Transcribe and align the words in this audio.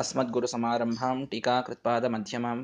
अस्मद्गुरुसमारम्भां 0.00 1.16
टीकाकृत्पादमध्यमां 1.26 2.58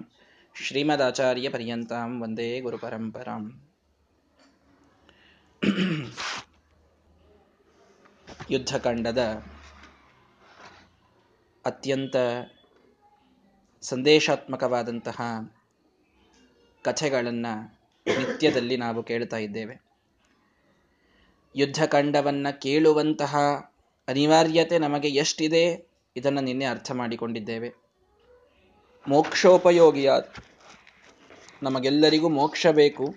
ಶ್ರೀಮದಾಚಾರ್ಯಪರ್ಯಂತಾಂ 0.56 2.10
ವಂದೇ 2.22 2.46
ಗುರುಪರಂಪರಾಂ 2.60 3.44
ಯುದ್ಧಕಾಂಡದ 8.50 9.22
ಅತ್ಯಂತ 11.64 12.16
ಸಂದೇಶಾತ್ಮಕವಾದಂತಹ 13.82 15.18
ಕಥೆಗಳನ್ನು 16.84 17.54
ನಿತ್ಯದಲ್ಲಿ 18.06 18.76
ನಾವು 18.76 19.02
ಕೇಳ್ತಾ 19.02 19.36
ಇದ್ದೇವೆ 19.36 19.76
ಯುದ್ಧಕಾಂಡವನ್ನು 21.54 22.60
ಕೇಳುವಂತಹ 22.60 23.34
ಅನಿವಾರ್ಯತೆ 24.08 24.78
ನಮಗೆ 24.78 25.08
ಎಷ್ಟಿದೆ 25.16 25.64
ಇದನ್ನು 26.17 26.41
ನಿನ್ನೆ 26.41 26.65
ಅರ್ಥ 26.65 26.91
ಮಾಡಿಕೊಂಡಿದ್ದೇವೆ. 26.91 27.73
ಮೋಕ್ಷೋಪಯೋಗಿಯಾದ 29.07 30.23
ನಮಗೆಲ್ಲರಿಗೂ 31.63 32.29
ಮೋಕ್ಷ 32.29 32.67
ಬೇಕು. 32.67 33.15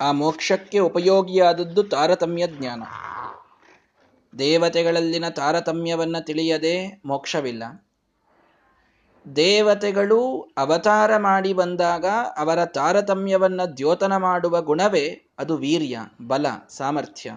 ಆ 0.00 0.12
ಮೋಕ್ಷಕ್ಕೆ 0.12 0.78
ಉಪಯೋಗಿಯಾದದ್ದು 0.78 1.82
ತಾರತಮ್ಯ 1.82 2.46
ಜ್ಞಾನ. 2.46 2.82
ದೇವತೆಗಳಲ್ಲಿನ 4.38 5.28
ತಾರತಮ್ಯವನ್ನು 5.28 6.24
ತಿಳಿಯದೆ 6.24 7.02
ಮೋಕ್ಷವಿಲ್ಲ. 7.04 7.86
ದೇವತೆಗಳು 9.36 10.40
ಅವತಾರ 10.56 11.16
ಮಾಡಿ 11.16 11.52
ಬಂದಾಗ 11.52 12.04
ಅವರ 12.36 12.64
ತಾರತಮ್ಯವನ್ನು 12.64 13.76
ದ್ಯೋತನ 13.76 14.16
ಮಾಡುವ 14.16 14.62
ಗುಣವೇ 14.62 15.30
ಅದು 15.38 15.56
ವೀರ್ಯ, 15.56 15.98
ಬಲ, 16.26 16.46
ಸಾಮರ್ಥ್ಯ. 16.68 17.36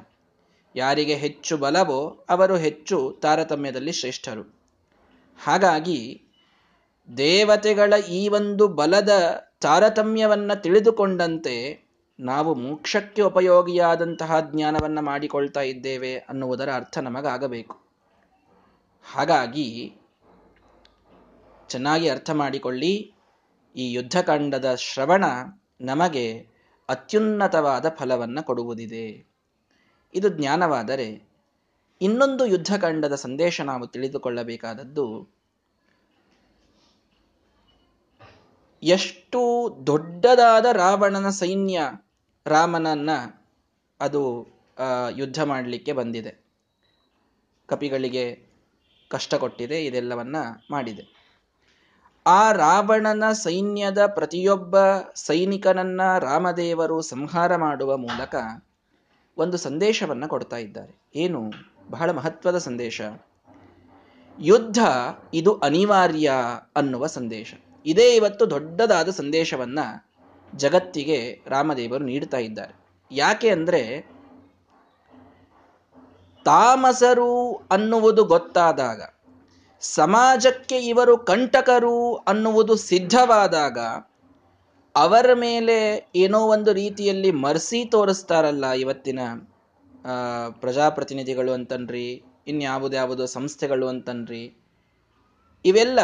ಯಾರಿಗೆ 0.76 1.16
ಹೆಚ್ಚು 1.16 1.58
ಬಲವೋ 1.58 2.26
ಅವರು 2.30 2.56
ಹೆಚ್ಚು 2.58 3.20
ತಾರತಮ್ಯದಲ್ಲಿ 3.22 3.92
ಶ್ರೇಷ್ಠರು. 3.92 4.59
ಹಾಗಾಗಿ 5.44 6.24
ದೇವತೆಗಳ 7.18 7.94
ಈ 8.10 8.28
ಒಂದು 8.28 8.68
ಬಲದ 8.68 9.10
ತಾರತಮ್ಯವನ್ನು 9.62 10.62
ತಿಳಿದುಕೊಂಡಂತೆ 10.62 11.90
ನಾವು 12.20 12.56
ಮೋಕ್ಷಕ್ಕೆ 12.56 13.22
ಉಪಯೋಗಿಯಾದಂತಹ 13.22 14.40
ಜ್ಞಾನವನ್ನು 14.40 15.02
ಮಾಡಿಕೊಳ್ತಾ 15.02 15.62
ಇದ್ದೇವೆ 15.62 16.18
ಅನ್ನುವುದರ 16.18 16.70
ಅರ್ಥ 16.74 16.98
ನಮಗಾಗಬೇಕು. 16.98 17.78
ಹಾಗಾಗಿ 19.14 19.96
ಚೆನ್ನಾಗಿ 21.70 22.10
ಅರ್ಥ 22.10 22.30
ಮಾಡಿಕೊಳ್ಳಿ. 22.30 23.14
ಈ 23.76 23.92
ಯುದ್ಧಕಾಂಡದ 23.92 24.76
ಶ್ರವಣ 24.76 25.24
ನಮಗೆ 25.82 26.48
ಅತ್ಯುನ್ನತವಾದ 26.90 27.90
ಫಲವನ್ನು 27.90 28.44
ಕೊಡುವುದಿದೆ. 28.44 29.32
ಇದು 30.14 30.30
ಜ್ಞಾನವಾದರೆ 30.30 31.30
ಇನ್ನೊಂದು 32.02 32.46
ಯುದ್ಧಕಾಂಡದ 32.46 33.16
ಸಂದೇಶ 33.16 33.62
ನಾವು 33.62 33.88
ತಿಳಿದುಕೊಳ್ಳಬೇಕಾದದ್ದು 33.88 35.39
ಎಷ್ಟು 38.84 39.40
ದೊಡ್ಡದಾದ 39.88 40.66
ರಾವಣನ 40.66 41.30
ಸೈನ್ಯ 41.30 41.82
ರಾಮನನ್ನ 42.46 43.10
ಅದು 44.00 44.48
ಯುದ್ಧ 45.16 45.44
ಮಾಡಲಿಕ್ಕೆ 45.44 45.94
ಬಂದಿದೆ. 45.94 46.46
ಕಪಿಗಳಿಗೆ 47.68 48.50
ಕಷ್ಟ 49.10 49.36
ಕೊಟ್ಟಿದೆ, 49.36 49.86
ಇದೆಲ್ಲವನ್ನ 49.86 50.36
ಮಾಡಿದೆ. 50.72 51.20
ಆ 52.28 52.52
ರಾವಣನ 52.52 53.32
ಸೈನ್ಯದ 53.32 54.06
ಪ್ರತಿಯೊಬ್ಬ 54.06 54.76
ಸೈನಿಕನನ್ನ 55.16 56.02
ರಾಮದೇವರು 56.20 57.02
ಸಂಹಾರ 57.02 57.56
ಮಾಡುವ 57.56 57.98
ಮೂಲಕ 57.98 58.36
ಒಂದು 59.38 59.58
ಸಂದೇಶವನ್ನ 59.58 60.26
ಕೊಡ್ತಾ 60.26 60.58
ಇದ್ದಾರೆ. 60.58 61.02
ಏನು? 61.16 61.52
ಬಹಳ 61.90 62.12
ಮಹತ್ವದ 62.12 62.58
ಸಂದೇಶ. 62.58 63.02
ಯುದ್ಧ 64.40 64.80
ಇದು 65.34 65.54
ಅನಿವಾರ್ಯ 65.54 66.32
ಅನ್ನುವ 66.76 67.08
ಸಂದೇಶ. 67.08 67.54
ಇದೇ 67.86 68.16
ಇವತ್ತು 68.16 68.50
ದೊಡ್ಡದಾದ 68.50 69.10
ಸಂದೇಶವನ್ನ 69.10 69.80
ಜಗತ್ತಿಗೆ 70.54 71.20
ರಾಮದೇವರು 71.48 72.04
ನೀಡ್ತಾ 72.04 72.38
ಇದ್ದಾರೆ. 72.38 72.74
ಯಾಕೆ 73.12 73.50
ಅಂದ್ರೆ 73.50 73.82
ತಾಮಸರು 76.46 77.54
ಅನ್ನುವುದು 77.72 78.24
ಗೊತ್ತಾದಾಗ, 78.26 79.02
ಸಮಾಜಕ್ಕೆ 79.82 80.78
ಇವರು 80.80 81.18
ಕಂಟಕರು 81.18 82.16
ಅನ್ನುವುದು 82.16 82.76
ಸಿದ್ಧವಾದಾಗ, 82.76 83.80
ಅವರ 84.96 85.34
ಮೇಲೆ 85.34 85.78
ಏನೋ 86.16 86.40
ಒಂದು 86.40 86.74
ರೀತಿಯಲ್ಲಿ 86.74 87.32
ಮರ್ಸಿ 87.32 87.86
ತೋರಿಸ್ತಾರಲ್ಲ 87.86 88.72
ಇವತ್ತಿನ 88.72 89.20
ಪ್ರಜಾಪ್ರತಿನಿಧಿಗಳು 90.60 91.52
ಅಂತನ್ರಿ, 91.52 92.08
ಇನ್ಯಾವುದ್ಯಾವುದೋ 92.48 93.26
ಸಂಸ್ಥೆಗಳು 93.26 93.88
ಅಂತನ್ರಿ, 93.88 94.44
ಇವೆಲ್ಲ 95.66 96.00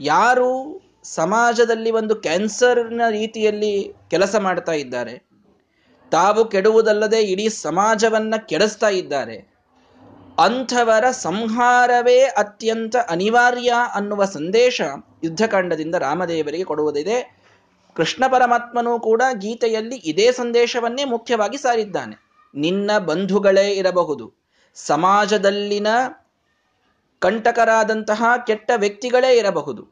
ಯಾರು 0.00 0.80
ಸಮಾಜದಲ್ಲಿ 1.04 1.90
ಒಂದು 1.90 2.16
ಕ್ಯಾನ್ಸರ್ನ 2.16 3.02
ರೀತಿಯಲ್ಲಿ 3.10 3.92
ಕೆಲಸ 4.10 4.36
ಮಾಡ್ತಾ 4.36 4.72
ಇದ್ದಾರೆ, 4.72 5.30
ತಾವು 6.10 6.44
ಕೆಡುವುದಲ್ಲದೆ 6.44 7.20
ಇಡೀ 7.20 7.48
ಸಮಾಜವನ್ನ 7.48 8.34
ಕೆಡಿಸ್ತಾ 8.48 8.88
ಇದ್ದಾರೆ, 8.88 9.50
ಅಂಥವರ 10.38 11.10
ಸಂಹಾರವೇ 11.10 12.20
ಅತ್ಯಂತ 12.20 12.96
ಅನಿವಾರ್ಯ 13.10 13.74
ಅನ್ನುವ 13.94 14.24
ಸಂದೇಶ 14.24 14.80
ಯುದ್ಧಕಾಂಡದಿಂದ 15.24 15.94
ರಾಮದೇವರಿಗೆ 15.94 16.64
ಕೊಡುವುದಿದೆ. 16.64 17.40
ಕೃಷ್ಣ 17.96 18.24
ಪರಮಾತ್ಮನೂ 18.26 19.00
ಕೂಡ 19.00 19.22
ಗೀತೆಯಲ್ಲಿ 19.38 19.96
ಇದೇ 19.96 20.32
ಸಂದೇಶವನ್ನೇ 20.32 21.04
ಮುಖ್ಯವಾಗಿ 21.04 21.58
ಸಾರಿದ್ದಾನೆ. 21.58 22.16
ನಿನ್ನ 22.54 22.98
ಬಂಧುಗಳೇ 22.98 23.70
ಇರಬಹುದು. 23.70 24.32
ಸಮಾಜದಲ್ಲಿನ 24.74 25.86
ಕಂಟಕರಾದಂತಹ 27.20 28.24
ಕೆಟ್ಟ 28.46 28.70
ವ್ಯಕ್ತಿಗಳೇ 28.76 29.36
ಇರಬಹುದು. 29.36 29.88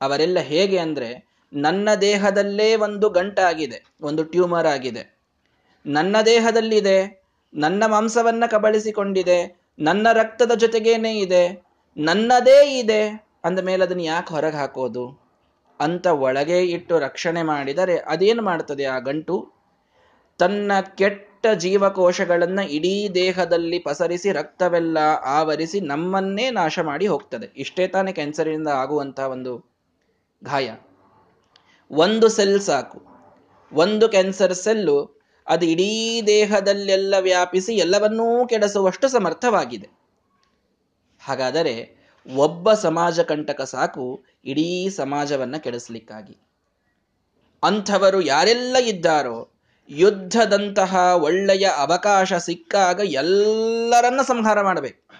ಅವರೆಲ್ಲ 0.00 0.38
ಹೇಗೆ 0.38 0.78
ಅಂದ್ರೆ, 0.78 1.30
ನನ್ನ 1.52 1.88
ದೇಹದಲ್ಲೇ 2.00 2.76
ಒಂದು 2.76 3.10
ಗಂಟಾಗಿದೆ, 3.10 3.84
ಒಂದು 4.00 4.24
ಟ್ಯೂಮರ್ 4.24 4.66
ಆಗಿದೆ. 4.66 5.18
ನನ್ನ 5.86 6.16
ದೇಹದಲ್ಲಿದೆ, 6.26 7.22
ನನ್ನ 7.54 7.86
ಮಾಂಸವನ್ನ 7.86 8.44
ಕಬಳಿಸಿಕೊಂಡಿದೆ, 8.46 9.60
ನನ್ನ 9.78 10.12
ರಕ್ತದ 10.12 10.52
ಜೊತೆಗೇನೆ 10.54 11.18
ಇದೆ, 11.18 11.66
ನನ್ನದೇ 11.98 12.78
ಇದೆ, 12.78 13.26
ಅಂದ 13.44 13.60
ಮೇಲೆ 13.60 13.84
ಅದನ್ನು 13.84 14.02
ಯಾಕೆ 14.02 14.34
ಹೊರಗೆ 14.34 14.56
ಹಾಕೋದು? 14.56 15.20
ಅಂತ 15.80 16.06
ಒಳಗೆ 16.06 16.64
ಇಟ್ಟು 16.64 16.98
ರಕ್ಷಣೆ 16.98 17.42
ಮಾಡಿದರೆ 17.42 17.98
ಅದೇನು 17.98 18.42
ಮಾಡ್ತದೆ 18.42 18.84
ಆ 18.84 18.98
ಗಂಟು? 18.98 19.52
ತನ್ನ 20.38 20.72
ಕೆಟ್ಟ 20.96 21.29
ಜೀವಕೋಶಗಳನ್ನ 21.54 22.58
ಇಡೀ 22.58 23.08
ದೇಹದಲ್ಲಿ 23.08 23.78
ಪಸರಿಸಿ 23.78 24.32
ರಕ್ತವೆಲ್ಲ 24.32 24.98
ಆವರಿಸಿ 25.24 25.80
ನಮ್ಮನ್ನೇ 25.80 26.50
ನಾಶ 26.50 26.78
ಮಾಡಿ 26.78 27.06
ಹೋಗ್ತದೆ. 27.06 27.46
ಇಷ್ಟೇ 27.56 27.88
ತಾನೇ 27.88 28.12
ಕ್ಯಾನ್ಸರಿನಿಂದ 28.12 28.68
ಆಗುವಂತಹ 28.68 29.28
ಒಂದು 29.28 29.70
ಗಾಯ. 30.44 30.70
ಒಂದು 31.90 32.28
ಸೆಲ್ 32.28 32.60
ಸಾಕು. 32.60 33.02
ಒಂದು 33.72 34.08
ಕ್ಯಾನ್ಸರ್ 34.08 34.54
ಸೆಲ್ಲು 34.54 35.20
ಅದು 35.48 35.66
ಇಡೀ 35.66 36.22
ದೇಹದಲ್ಲೆಲ್ಲ 36.26 37.14
ವ್ಯಾಪಿಸಿ 37.20 37.74
ಎಲ್ಲವನ್ನೂ 37.74 38.46
ಕೆಡಿಸುವಷ್ಟು 38.46 39.08
ಸಮರ್ಥವಾಗಿದೆ. 39.08 39.88
ಹಾಗಾದರೆ 41.20 41.96
ಒಬ್ಬ 42.36 42.72
ಸಮಾಜ 42.72 43.20
ಕಂಟಕ 43.20 43.62
ಸಾಕು, 43.62 44.24
ಇಡೀ 44.44 44.88
ಸಮಾಜವನ್ನ 44.90 45.56
ಕೆಡಿಸ್ಲಿಕ್ಕಾಗಿ. 45.56 46.38
ಅಂಥವರು 47.62 48.20
ಯಾರೆಲ್ಲ 48.20 48.76
ಇದ್ದಾರೋ 48.76 49.49
ಯುದ್ಧದಂತಹ 49.90 50.96
ಒಳ್ಳೆಯ 51.14 51.64
ಅವಕಾಶ 51.64 52.32
ಸಿಕ್ಕಾಗ 52.32 53.00
ಎಲ್ಲರನ್ನ 53.04 54.20
ಸಂಹಾರ 54.22 54.60
ಮಾಡಬೇಕು. 54.60 55.14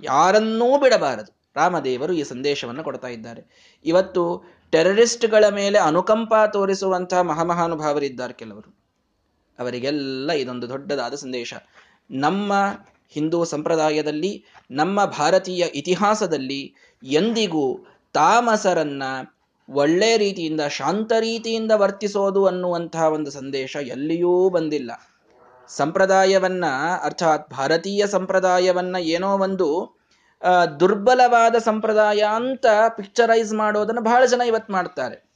ಯಾರನ್ನೂ 0.00 0.78
ಬಿಡಬಾರದು. 0.78 1.38
ರಾಮದೇವರು 1.56 2.12
ಈ 2.12 2.22
ಸಂದೇಶವನ್ನು 2.22 2.84
ಕೊಡ್ತಾ 2.84 3.08
ಇದ್ದಾರೆ. 3.08 3.74
ಇವತ್ತು 3.84 4.44
ಟೆರರಿಸ್ಟ್ಗಳ 4.70 5.48
ಮೇಲೆ 5.48 5.78
ಅನುಕಂಪ 5.78 6.34
ತೋರಿಸುವಂತಹ 6.52 7.20
ಮಹಾಮಹಾನುಭಾವರಿದ್ದಾರೆ 7.20 8.32
ಕೆಲವರು. 8.32 8.78
ಅವರಿಗೆಲ್ಲ 9.58 10.32
ಇದೊಂದು 10.32 10.68
ದೊಡ್ಡದಾದ 10.68 11.14
ಸಂದೇಶ. 11.14 11.54
ನಮ್ಮ 12.10 12.52
ಹಿಂದೂ 13.08 13.44
ಸಂಪ್ರದಾಯದಲ್ಲಿ, 13.44 14.44
ನಮ್ಮ 14.70 15.04
ಭಾರತೀಯ 15.04 15.64
ಇತಿಹಾಸದಲ್ಲಿ 15.74 16.74
ಎಂದಿಗೂ 17.02 17.86
ತಾಮಸರನ್ನ 18.12 19.02
ಒಳ್ಳೆ 19.70 20.16
ರೀತಿಯಿಂದ, 20.16 20.60
ಶಾಂತ 20.60 21.12
ರೀತಿಯಿಂದ 21.20 21.72
ವರ್ತಿಸೋದು 21.74 22.46
ಅನ್ನುವಂತಹ 22.46 23.02
ಒಂದು 23.02 23.30
ಸಂದೇಶ 23.30 23.76
ಎಲ್ಲಿಯೂ 23.76 24.48
ಬಂದಿಲ್ಲ. 24.48 24.90
ಸಂಪ್ರದಾಯವನ್ನ, 25.68 26.64
ಅರ್ಥಾತ್ 27.02 27.50
ಭಾರತೀಯ 27.50 28.06
ಸಂಪ್ರದಾಯವನ್ನ 28.06 28.96
ಏನೋ 28.98 29.38
ಒಂದು 29.38 29.98
ದುರ್ಬಲವಾದ 30.80 31.54
ಸಂಪ್ರದಾಯ 31.54 32.24
ಅಂತ 32.34 32.66
ಪಿಕ್ಚರೈಸ್ 32.96 33.54
ಮಾಡೋದನ್ನು 33.54 34.00
ಬಹಳ 34.00 34.26
ಜನ 34.26 34.40
ಇವತ್ತು 34.46 34.72
ಮಾಡ್ತಾರೆ. 34.72 35.28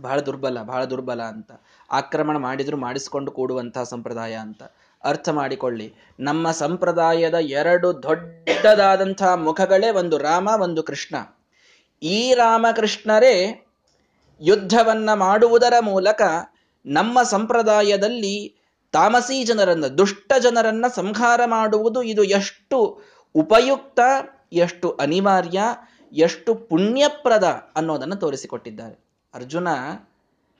ಬಹಳ 0.00 0.20
ದುರ್ಬಲ 0.20 0.62
ಬಹಳ 0.62 0.84
ದುರ್ಬಲ 0.84 1.22
ಅಂತ. 1.22 1.52
ಆಕ್ರಮಣ 1.90 2.36
ಮಾಡಿದ್ರು 2.36 2.76
ಮಾಡಿಸ್ಕೊಂಡು 2.76 3.30
ಕೂಡುವಂತಹ 3.30 3.82
ಸಂಪ್ರದಾಯ 3.82 4.34
ಅಂತ. 4.34 4.62
ಅರ್ಥ 5.04 5.28
ಮಾಡಿಕೊಳ್ಳಿ. 5.28 5.94
ನಮ್ಮ 6.20 6.50
ಸಂಪ್ರದಾಯದ 6.50 7.34
ಎರಡು 7.34 8.02
ದೊಡ್ಡದಾದಂತಹ 8.02 9.34
ಮುಖಗಳೇ 9.34 9.90
ಒಂದು 9.90 10.18
ರಾಮ, 10.18 10.48
ಒಂದು 10.60 10.82
ಕೃಷ್ಣ. 10.82 11.33
ಈ 12.04 12.34
ರಾಮಕೃಷ್ಣರೇ 12.34 13.36
ಯುದ್ಧವನ್ನ 14.40 15.14
ಮಾಡುವುದರ 15.14 15.74
ಮೂಲಕ 15.80 16.22
ನಮ್ಮ 16.86 17.22
ಸಂಪ್ರದಾಯದಲ್ಲಿ 17.22 18.60
ತಾಮಸಿ 18.92 19.44
ಜನರನ್ನು, 19.44 19.98
ದುಷ್ಟ 19.98 20.32
ಜನರನ್ನ 20.38 20.86
ಸಂಹಾರ 20.86 21.40
ಮಾಡುವುದು 21.44 22.02
ಇದು 22.02 22.24
ಎಷ್ಟು 22.24 22.78
ಉಪಯುಕ್ತ, 23.34 24.00
ಎಷ್ಟು 24.52 24.90
ಅನಿವಾರ್ಯ, 24.90 25.60
ಎಷ್ಟು 26.12 26.54
ಪುಣ್ಯಪ್ರದ 26.54 27.44
ಅನ್ನೋದನ್ನು 27.76 28.16
ತೋರಿಸಿಕೊಟ್ಟಿದ್ದಾರೆ. 28.16 29.04
ಅರ್ಜುನ, 29.34 29.68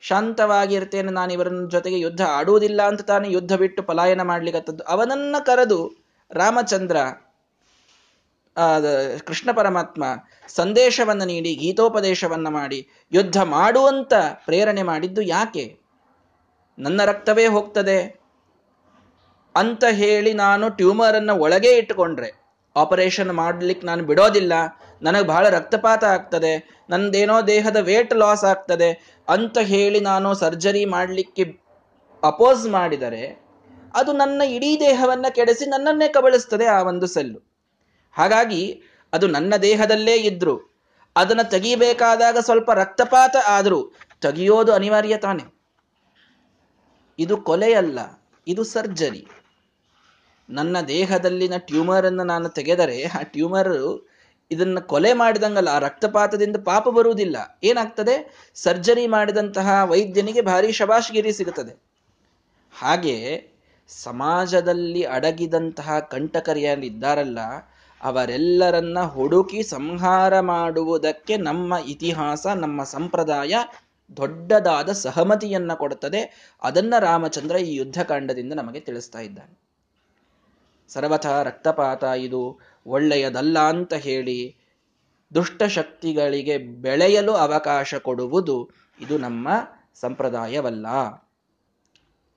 ಶಾಂತವಾಗಿರ್ತೇನೆ 0.00 1.12
ನಾನು 1.12 1.32
ಇವರ 1.32 1.48
ಜೊತೆಗೆ 1.70 1.98
ಯುದ್ಧ 1.98 2.22
ಆಡುವುದಿಲ್ಲ 2.22 2.82
ಅಂತ 2.82 3.00
ತಾನೇ 3.00 3.30
ಯುದ್ಧ 3.30 3.54
ಬಿಟ್ಟು 3.54 3.82
ಪಲಾಯನ 3.82 4.22
ಮಾಡ್ಲಿಕ್ಕತ್ತದ್ದು 4.22 4.84
ಅವನನ್ನ 4.84 5.36
ಕರೆದು 5.40 5.78
ರಾಮಚಂದ್ರ 6.30 6.96
ಕೃಷ್ಣ 9.26 9.50
ಪರಮಾತ್ಮ 9.52 10.04
ಸಂದೇಶವನ್ನು 10.48 11.24
ನೀಡಿ, 11.24 11.54
ಗೀತೋಪದೇಶವನ್ನ 11.54 12.48
ಮಾಡಿ, 12.48 12.78
ಯುದ್ಧ 13.12 13.36
ಮಾಡುವಂತ 13.42 14.14
ಪ್ರೇರಣೆ 14.44 14.82
ಮಾಡಿದ್ದು 14.82 15.22
ಯಾಕೆ? 15.22 15.64
ನನ್ನ 16.78 17.00
ರಕ್ತವೇ 17.04 17.46
ಹೋಗ್ತದೆ 17.46 17.98
ಅಂತ 19.54 19.84
ಹೇಳಿ 19.90 20.32
ನಾನು 20.32 20.68
ಟ್ಯೂಮರ್ 20.70 21.16
ಅನ್ನ 21.16 21.30
ಒಳಗೆ 21.30 21.72
ಇಟ್ಟುಕೊಂಡ್ರೆ, 21.76 22.30
ಆಪರೇಷನ್ 22.76 23.32
ಮಾಡ್ಲಿಕ್ಕೆ 23.32 23.86
ನಾನು 23.86 24.04
ಬಿಡೋದಿಲ್ಲ, 24.04 24.52
ನನಗೆ 25.02 25.24
ಬಹಳ 25.24 25.48
ರಕ್ತಪಾತ 25.48 26.04
ಆಗ್ತದೆ, 26.04 26.84
ನಂದೇನೋ 26.90 27.36
ದೇಹದ 27.46 27.76
ವೇಟ್ 27.80 28.14
ಲಾಸ್ 28.14 28.44
ಆಗ್ತದೆ 28.44 28.90
ಅಂತ 29.28 29.58
ಹೇಳಿ 29.62 30.00
ನಾನು 30.00 30.34
ಸರ್ಜರಿ 30.34 30.84
ಮಾಡಲಿಕ್ಕೆ 30.84 31.44
ಅಪೋಸ್ 32.22 32.66
ಮಾಡಿದರೆ, 32.66 33.24
ಅದು 33.94 34.12
ನನ್ನ 34.12 34.42
ಇಡೀ 34.48 34.70
ದೇಹವನ್ನ 34.80 35.26
ಕೆಡಿಸಿ 35.30 35.66
ನನ್ನನ್ನೇ 35.70 36.08
ಕಬಳಿಸ್ತದೆ 36.08 36.66
ಆ 36.66 36.78
ಒಂದು 36.82 37.06
ಸೆಲ್ಲು 37.06 37.53
ಹಾಗಾಗಿ 38.18 38.62
ಅದು 39.12 39.26
ನನ್ನ 39.26 39.54
ದೇಹದಲ್ಲೇ 39.62 40.14
ಇದ್ರು. 40.14 40.54
ಅದನ್ನು 41.16 41.50
ತೆಗಿಬೇಕಾದಾಗ 41.50 42.38
ಸ್ವಲ್ಪ 42.38 42.70
ರಕ್ತಪಾತ 42.70 43.36
ಆದರೂ 43.48 43.80
ತೆಗೆಯೋದು 44.20 44.72
ಅನಿವಾರ್ಯ 44.72 45.16
ತಾನೆ. 45.16 45.44
ಇದು 47.18 47.36
ಕೊಲೆಯಲ್ಲ, 47.36 47.98
ಇದು 48.46 48.62
ಸರ್ಜರಿ. 48.64 49.22
ನನ್ನ 50.50 50.76
ದೇಹದಲ್ಲಿನ 50.88 51.56
ಟ್ಯೂಮರ್ 51.58 52.06
ಅನ್ನು 52.06 52.24
ನಾನು 52.24 52.48
ತೆಗೆದರೆ 52.48 52.98
ಆ 53.04 53.22
ಟ್ಯೂಮರ್ 53.22 54.06
ಇದನ್ನು 54.50 54.80
ಕೊಲೆ 54.82 55.12
ಮಾಡಿದಂಗಲ್ಲ, 55.12 55.68
ಆ 55.68 55.78
ರಕ್ತಪಾತದಿಂದ 55.78 56.56
ಪಾಪ 56.64 56.88
ಬರುವುದಿಲ್ಲ. 56.88 57.36
ಏನಾಗ್ತದೆ? 57.64 58.16
ಸರ್ಜರಿ 58.54 59.06
ಮಾಡಿದಂತಹ 59.06 59.68
ವೈದ್ಯನಿಗೆ 59.84 60.40
ಭಾರಿ 60.40 60.72
ಶಬಾಷ್ಗಿರಿ 60.72 61.32
ಸಿಗುತ್ತದೆ. 61.32 61.74
ಹಾಗೆ 62.74 63.16
ಸಮಾಜದಲ್ಲಿ 63.88 65.02
ಅಡಗಿದಂತಹ 65.02 65.98
ಕಂಟಕರಿಯಲ್ಲಿದ್ದಾರಲ್ಲ 66.10 67.38
ಅವರೆಲ್ಲರನ್ನ 68.04 69.00
ಹುಡುಕಿ 69.00 69.62
ಸಂಹಾರ 69.62 70.40
ಮಾಡುವುದಕ್ಕೆ 70.40 71.36
ನಮ್ಮ 71.36 71.74
ಇತಿಹಾಸ, 71.86 72.46
ನಮ್ಮ 72.46 72.84
ಸಂಪ್ರದಾಯ 72.84 73.54
ದೊಡ್ಡದಾದ 74.16 74.92
ಸಹಮತಿಯನ್ನ 74.92 75.74
ಕೊಡುತ್ತದೆ. 75.74 76.52
ಅದನ್ನ 76.62 76.94
ರಾಮಚಂದ್ರ 76.98 77.56
ಈ 77.56 77.74
ಯುದ್ಧಕಾಂಡದಿಂದ 77.74 78.52
ನಮಗೆ 78.52 78.80
ತಿಳಿಸ್ತಾ 78.80 79.18
ಇದ್ದಾನೆ. 79.18 79.58
ಸರ್ವಥ 80.88 81.26
ರಕ್ತಪಾತ 81.26 82.04
ಇದು 82.04 82.60
ಒಳ್ಳೆಯದಲ್ಲ 82.86 83.58
ಅಂತ 83.58 83.94
ಹೇಳಿ 83.94 84.56
ದುಷ್ಟಶಕ್ತಿಗಳಿಗೆ 85.34 86.58
ಬೆಳೆಯಲು 86.58 87.32
ಅವಕಾಶ 87.32 87.94
ಕೊಡುವುದು 87.94 88.70
ಇದು 89.00 89.18
ನಮ್ಮ 89.18 89.48
ಸಂಪ್ರದಾಯವಲ್ಲ. 89.94 90.88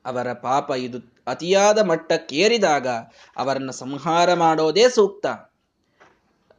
ಅವರ 0.05 0.33
ಪಾಪ 0.33 0.71
ಇದು 0.71 1.13
ಅತಿಯಾದ 1.27 1.79
ಮಟ್ಟಕ್ಕೇರಿದಾಗ 1.79 2.87
ಅವರನ್ನು 3.37 3.71
ಸಂಹಾರ 3.71 4.33
ಮಾಡೋದೇ 4.33 4.89
ಸೂಕ್ತ. 4.89 5.25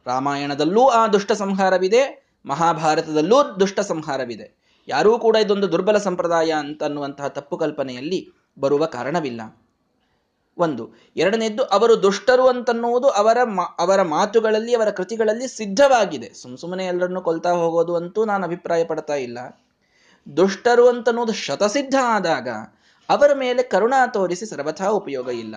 ರಾಮಾಯಣದಲ್ಲೂ 0.09 0.83
ಆ 0.89 1.07
ದುಷ್ಟ 1.07 1.31
ಸಂಹಾರವಿದೆ, 1.31 2.01
ಮಹಾಭಾರತದಲ್ಲೂ 2.45 3.37
ದುಷ್ಟ 3.59 3.79
ಸಂಹಾರವಿದೆ. 3.79 4.47
ಯಾರೂ 4.87 5.19
ಕೂಡ 5.19 5.35
ಇದೊಂದು 5.35 5.71
ದುರ್ಬಲ 5.71 5.97
ಸಂಪ್ರದಾಯ 5.97 6.51
ಅಂತ 6.51 6.83
ಅನ್ನುವಂತಹ 6.83 7.27
ತಪ್ಪು 7.27 7.57
ಕಲ್ಪನೆಯಲ್ಲಿ 7.57 8.19
ಬರುವ 8.59 8.85
ಕಾರಣವಿಲ್ಲ. 8.85 9.41
ಒಂದು, 10.57 10.83
ಎರಡನೇದ್ದು, 11.15 11.63
ಅವರು 11.63 12.03
ದುಷ್ಟರು 12.03 12.47
ಅಂತನ್ನುವುದು 12.47 13.07
ಅವರ 13.09 13.37
ಅವರ 13.79 14.01
ಮಾತುಗಳಲ್ಲಿ, 14.01 14.75
ಅವರ 14.75 14.89
ಕೃತಿಗಳಲ್ಲಿ 14.89 15.47
ಸಿದ್ಧವಾಗಿದೆ. 15.57 16.29
ಸುಮ್ 16.33 16.57
ಸುಮ್ಮನೆ 16.57 16.85
ಎಲ್ಲರನ್ನು 16.85 17.21
ಕೊಲ್ತಾ 17.21 17.51
ಹೋಗೋದು 17.51 17.95
ಅಂತೂ 17.95 18.25
ನಾನು 18.25 18.43
ಅಭಿಪ್ರಾಯ 18.43 18.83
ಪಡ್ತಾ 18.85 19.15
ಇಲ್ಲ. 19.15 19.39
ದುಷ್ಟರು 20.37 20.87
ಅಂತನ್ನುವುದು 20.87 21.33
ಶತಸಿದ್ಧ 21.33 21.95
ಆದಾಗ 22.03 22.47
ಅವರ 23.09 23.31
ಮೇಲೆ 23.33 23.63
ಕರುಣಾ 23.63 24.07
ತೋರಿಸಿ 24.07 24.45
ಸರ್ವಥಾ 24.45 24.87
ಉಪಯೋಗ 24.87 25.27
ಇಲ್ಲ. 25.27 25.55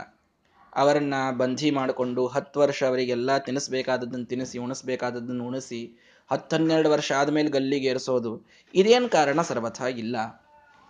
ಅವರನ್ನ 0.76 1.14
ಬಂಧಿ 1.36 1.70
ಮಾಡಿಕೊಂಡು 1.70 2.26
ಹತ್ತು 2.26 2.60
ವರ್ಷ 2.60 2.84
ಅವರಿಗೆಲ್ಲ 2.84 3.38
ತಿನ್ನಿಸ್ಬೇಕಾದದ್ದನ್ನು 3.38 4.26
ತಿನ್ನಿಸಿ 4.26 4.58
ಉಣಿಸ್ಬೇಕಾದದ್ದನ್ನು 4.58 5.46
ಉಣಿಸಿ, 5.46 6.00
ಹತ್ತನ್ನೆರಡು 6.30 6.90
ವರ್ಷ 6.90 7.12
ಆದಮೇಲೆ 7.12 7.50
ಗಲ್ಲಿಗೆ 7.50 7.88
ಏರಿಸೋದು, 7.88 8.46
ಇದೇನು 8.74 9.08
ಕಾರಣ 9.08 9.40
ಸರ್ವಥಾ 9.42 9.86
ಇಲ್ಲ. 9.86 10.16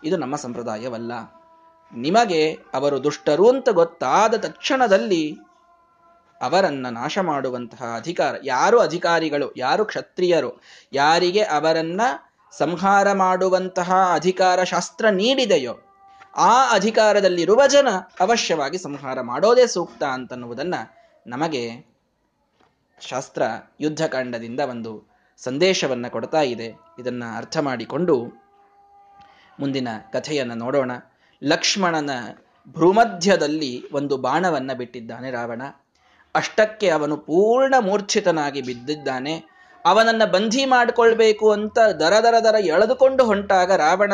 ಇದು 0.04 0.16
ನಮ್ಮ 0.16 0.36
ಸಂಪ್ರದಾಯವಲ್ಲ. 0.36 1.12
ನಿಮಗೆ 1.94 2.52
ಅವರು 2.52 3.04
ದುಷ್ಟರು 3.04 3.48
ಅಂತ 3.48 3.68
ಗೊತ್ತಾದ 3.68 4.34
ತಕ್ಷಣದಲ್ಲಿ 4.34 5.38
ಅವರನ್ನು 6.40 6.90
ನಾಶ 6.90 7.18
ಮಾಡುವಂತಹ 7.18 7.94
ಅಧಿಕಾರ, 7.96 8.34
ಯಾರು 8.44 8.78
ಅಧಿಕಾರಿಗಳು, 8.78 9.54
ಯಾರು 9.56 9.84
ಕ್ಷತ್ರಿಯರು, 9.84 10.60
ಯಾರಿಗೆ 10.92 11.42
ಅವರನ್ನ 11.42 12.00
ಸಂಹಾರ 12.58 13.12
ಮಾಡುವಂತಹ 13.12 13.92
ಅಧಿಕಾರ 14.14 14.64
ಶಾಸ್ತ್ರ 14.64 15.08
ನೀಡಿದೆಯೋ 15.08 15.91
ಆ 16.36 16.70
ಅಧಿಕಾರದಲ್ಲಿರುವ 16.70 17.66
ಜನ 17.66 17.88
ಅವಶ್ಯವಾಗಿ 18.20 18.78
ಸಂಹಾರ 18.78 19.20
ಮಾಡೋದೇ 19.20 19.66
ಸೂಕ್ತ 19.66 20.02
ಅಂತನ್ನುವುದನ್ನು 20.02 20.94
ನಮಗೆ 21.26 21.92
ಶಾಸ್ತ್ರ 23.00 23.42
ಯುದ್ಧಕಾಂಡದಿಂದ 23.80 24.60
ಒಂದು 24.60 25.12
ಸಂದೇಶವನ್ನು 25.36 26.10
ಕೊಡ್ತಾ 26.10 26.40
ಇದೆ. 26.40 26.78
ಇದನ್ನು 26.98 27.36
ಅರ್ಥ 27.36 27.58
ಮಾಡಿಕೊಂಡು 27.58 28.24
ಮುಂದಿನ 29.60 29.88
ಕಥೆಯನ್ನು 30.12 30.54
ನೋಡೋಣ. 30.54 30.90
ಲಕ್ಷ್ಮಣನ 31.44 32.10
ಭ್ರೂಮಧ್ಯದಲ್ಲಿ 32.68 33.90
ಒಂದು 33.92 34.16
ಬಾಣವನ್ನ 34.16 34.72
ಬಿಟ್ಟಿದ್ದಾನೆ 34.72 35.30
ರಾವಣ. 35.30 35.62
ಅಷ್ಟಕ್ಕೆ 36.34 36.88
ಅವನು 36.88 37.16
ಪೂರ್ಣ 37.16 37.74
ಮೂರ್ಛಿತನಾಗಿ 37.80 38.62
ಬಿದ್ದಿದ್ದಾನೆ. 38.62 39.44
ಅವನನ್ನ 39.84 40.24
ಬಂಧಿ 40.24 40.64
ಮಾಡಿಕೊಳ್ಬೇಕು 40.64 41.52
ಅಂತ 41.52 41.78
ದರ 41.78 42.12
ದರ 42.22 42.34
ದರ 42.38 42.54
ಎಳೆದುಕೊಂಡು 42.54 43.24
ಹೊಂಟಾಗ 43.24 43.72
ರಾವಣ 43.72 44.12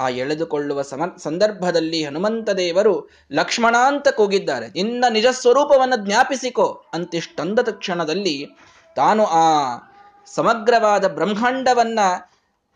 ಆ 0.00 0.08
ಎಳೆದುಕೊಳ್ಳುವ 0.08 0.82
ಸಮ 0.82 1.02
ಸಂದರ್ಭದಲ್ಲಿ 1.18 2.00
ಹನುಮಂತ 2.04 2.50
ದೇವರು 2.50 2.94
ಲಕ್ಷ್ಮಣ 3.32 3.76
ಅಂತ 3.86 4.08
ಕೂಗಿದ್ದಾರೆ, 4.08 4.66
ನಿನ್ನ 4.68 5.04
ನಿಜ 5.10 5.26
ಸ್ವರೂಪವನ್ನು 5.32 5.98
ಜ್ಞಾಪಿಸಿಕೋ 6.06 6.66
ಅಂತಿಷ್ಟಂದ 6.94 7.58
ತಕ್ಷಣದಲ್ಲಿ 7.60 8.36
ತಾನು 8.96 9.24
ಆ 9.26 9.46
ಸಮಗ್ರವಾದ 10.28 11.04
ಬ್ರಹ್ಮಾಂಡವನ್ನ 11.14 12.00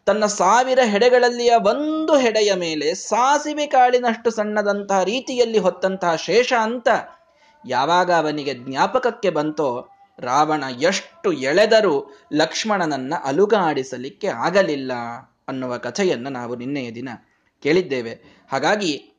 ತನ್ನ 0.06 0.24
ಸಾವಿರ 0.32 0.80
ಹೆಡೆಗಳಲ್ಲಿಯ 0.84 1.52
ಒಂದು 1.66 2.14
ಹೆಡೆಯ 2.16 2.50
ಮೇಲೆ 2.54 2.88
ಸಾಸಿವೆ 2.94 3.66
ಕಾಳಿನಷ್ಟು 3.66 4.30
ಸಣ್ಣದಂತಹ 4.30 5.02
ರೀತಿಯಲ್ಲಿ 5.02 5.58
ಹೊತ್ತಂತಹ 5.58 6.14
ಶೇಷ 6.16 6.52
ಅಂತ 6.60 6.88
ಯಾವಾಗ 7.64 8.10
ಅವನಿಗೆ 8.12 8.54
ಜ್ಞಾಪಕಕ್ಕೆ 8.54 9.30
ಬಂತೋ, 9.30 9.68
ರಾವಣ 10.18 10.64
ಎಷ್ಟು 10.80 11.28
ಎಳೆದರೂ 11.42 11.94
ಲಕ್ಷ್ಮಣನನ್ನ 12.32 13.14
ಅಲುಗಾಡಿಸಲಿಕ್ಕೆ 13.24 14.28
ಆಗಲಿಲ್ಲ. 14.46 14.92
ಅನ್ನುವ 15.48 15.78
ಕಥೆಯನ್ನು 15.78 16.30
ನಾವು 16.30 16.56
ನಿನ್ನೆಯ 16.56 16.92
ದಿನ 16.92 17.08
ಕೇಳಿದ್ದೇವೆ. 17.62 18.44
ಹಾಗಾಗಿ, 18.52 19.12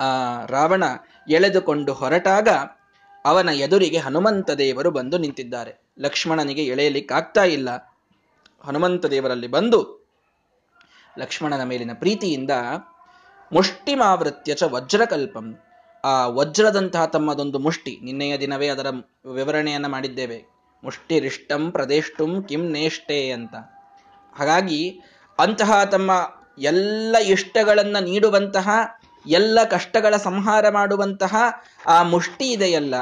ಆ, 0.00 0.04
ರಾವಣ 0.46 0.84
ಎಳೆದುಕೊಂಡು 1.28 1.92
ಹೊರಟಾಗ 1.92 2.48
ಅವನ 3.24 3.48
ಎದುರಿಗೆ 3.48 3.98
ಹನುಮಂತ 3.98 4.50
ದೇವರು 4.50 4.90
ಬಂದು 4.90 5.18
ನಿಂತಿದ್ದಾರೆ. 5.18 5.82
ಲಕ್ಷ್ಮಣನಿಗೆ 5.98 6.64
ಎಳೆಯಲಿಕ್ಕಾಗ್ತಾ 6.64 7.44
ಇಲ್ಲ. 7.44 7.98
ಹನುಮಂತ 8.60 9.06
ದೇವರಲ್ಲಿ 9.06 9.46
ಬಂದು 9.46 10.08
ಲಕ್ಷ್ಮಣನ 11.18 11.62
ಮೇಲಿನ 11.62 11.90
ಪ್ರೀತಿಯಿಂದ 11.94 12.50
ಮುಷ್ಟಿಮಾವೃತ್ಯ 13.52 14.54
ಚ 14.54 14.62
ವಜ್ರಕಲ್ಪಂ. 14.62 15.58
ಆ 16.04 16.26
ವಜ್ರದಂತಹ 16.26 17.04
ತಮ್ಮದೊಂದು 17.04 17.58
ಮುಷ್ಟಿ. 17.58 17.98
ನಿನ್ನೆಯ 18.02 18.38
ದಿನವೇ 18.38 18.68
ಅದರ 18.68 18.86
ವಿವರಣೆಯನ್ನ 19.34 19.86
ಮಾಡಿದ್ದೇವೆ. 19.86 20.44
ಮುಷ್ಟಿರಿಷ್ಟಂ 20.84 21.70
ಪ್ರದೇಷ್ಟುಂ 21.70 22.42
ಕಿಂ 22.42 22.70
ನೇಷ್ಟೇ 22.70 23.30
ಅಂತ. 23.30 23.54
ಹಾಗಾಗಿ 24.38 25.00
ಅಂತಹ 25.42 25.72
ತಮ್ಮ 25.94 26.10
ಎಲ್ಲ 26.70 27.16
ಇಷ್ಟಗಳನ್ನು 27.34 28.00
ನೀಡುವಂತಹ, 28.08 28.68
ಎಲ್ಲ 29.26 29.58
ಕಷ್ಟಗಳ 29.74 30.14
ಸಂಹಾರ 30.28 30.64
ಮಾಡುವಂತಹ 30.68 31.34
ಆ 31.86 31.98
ಮುಷ್ಟಿ 32.12 32.46
ಇದೆಯಲ್ಲ, 32.52 32.94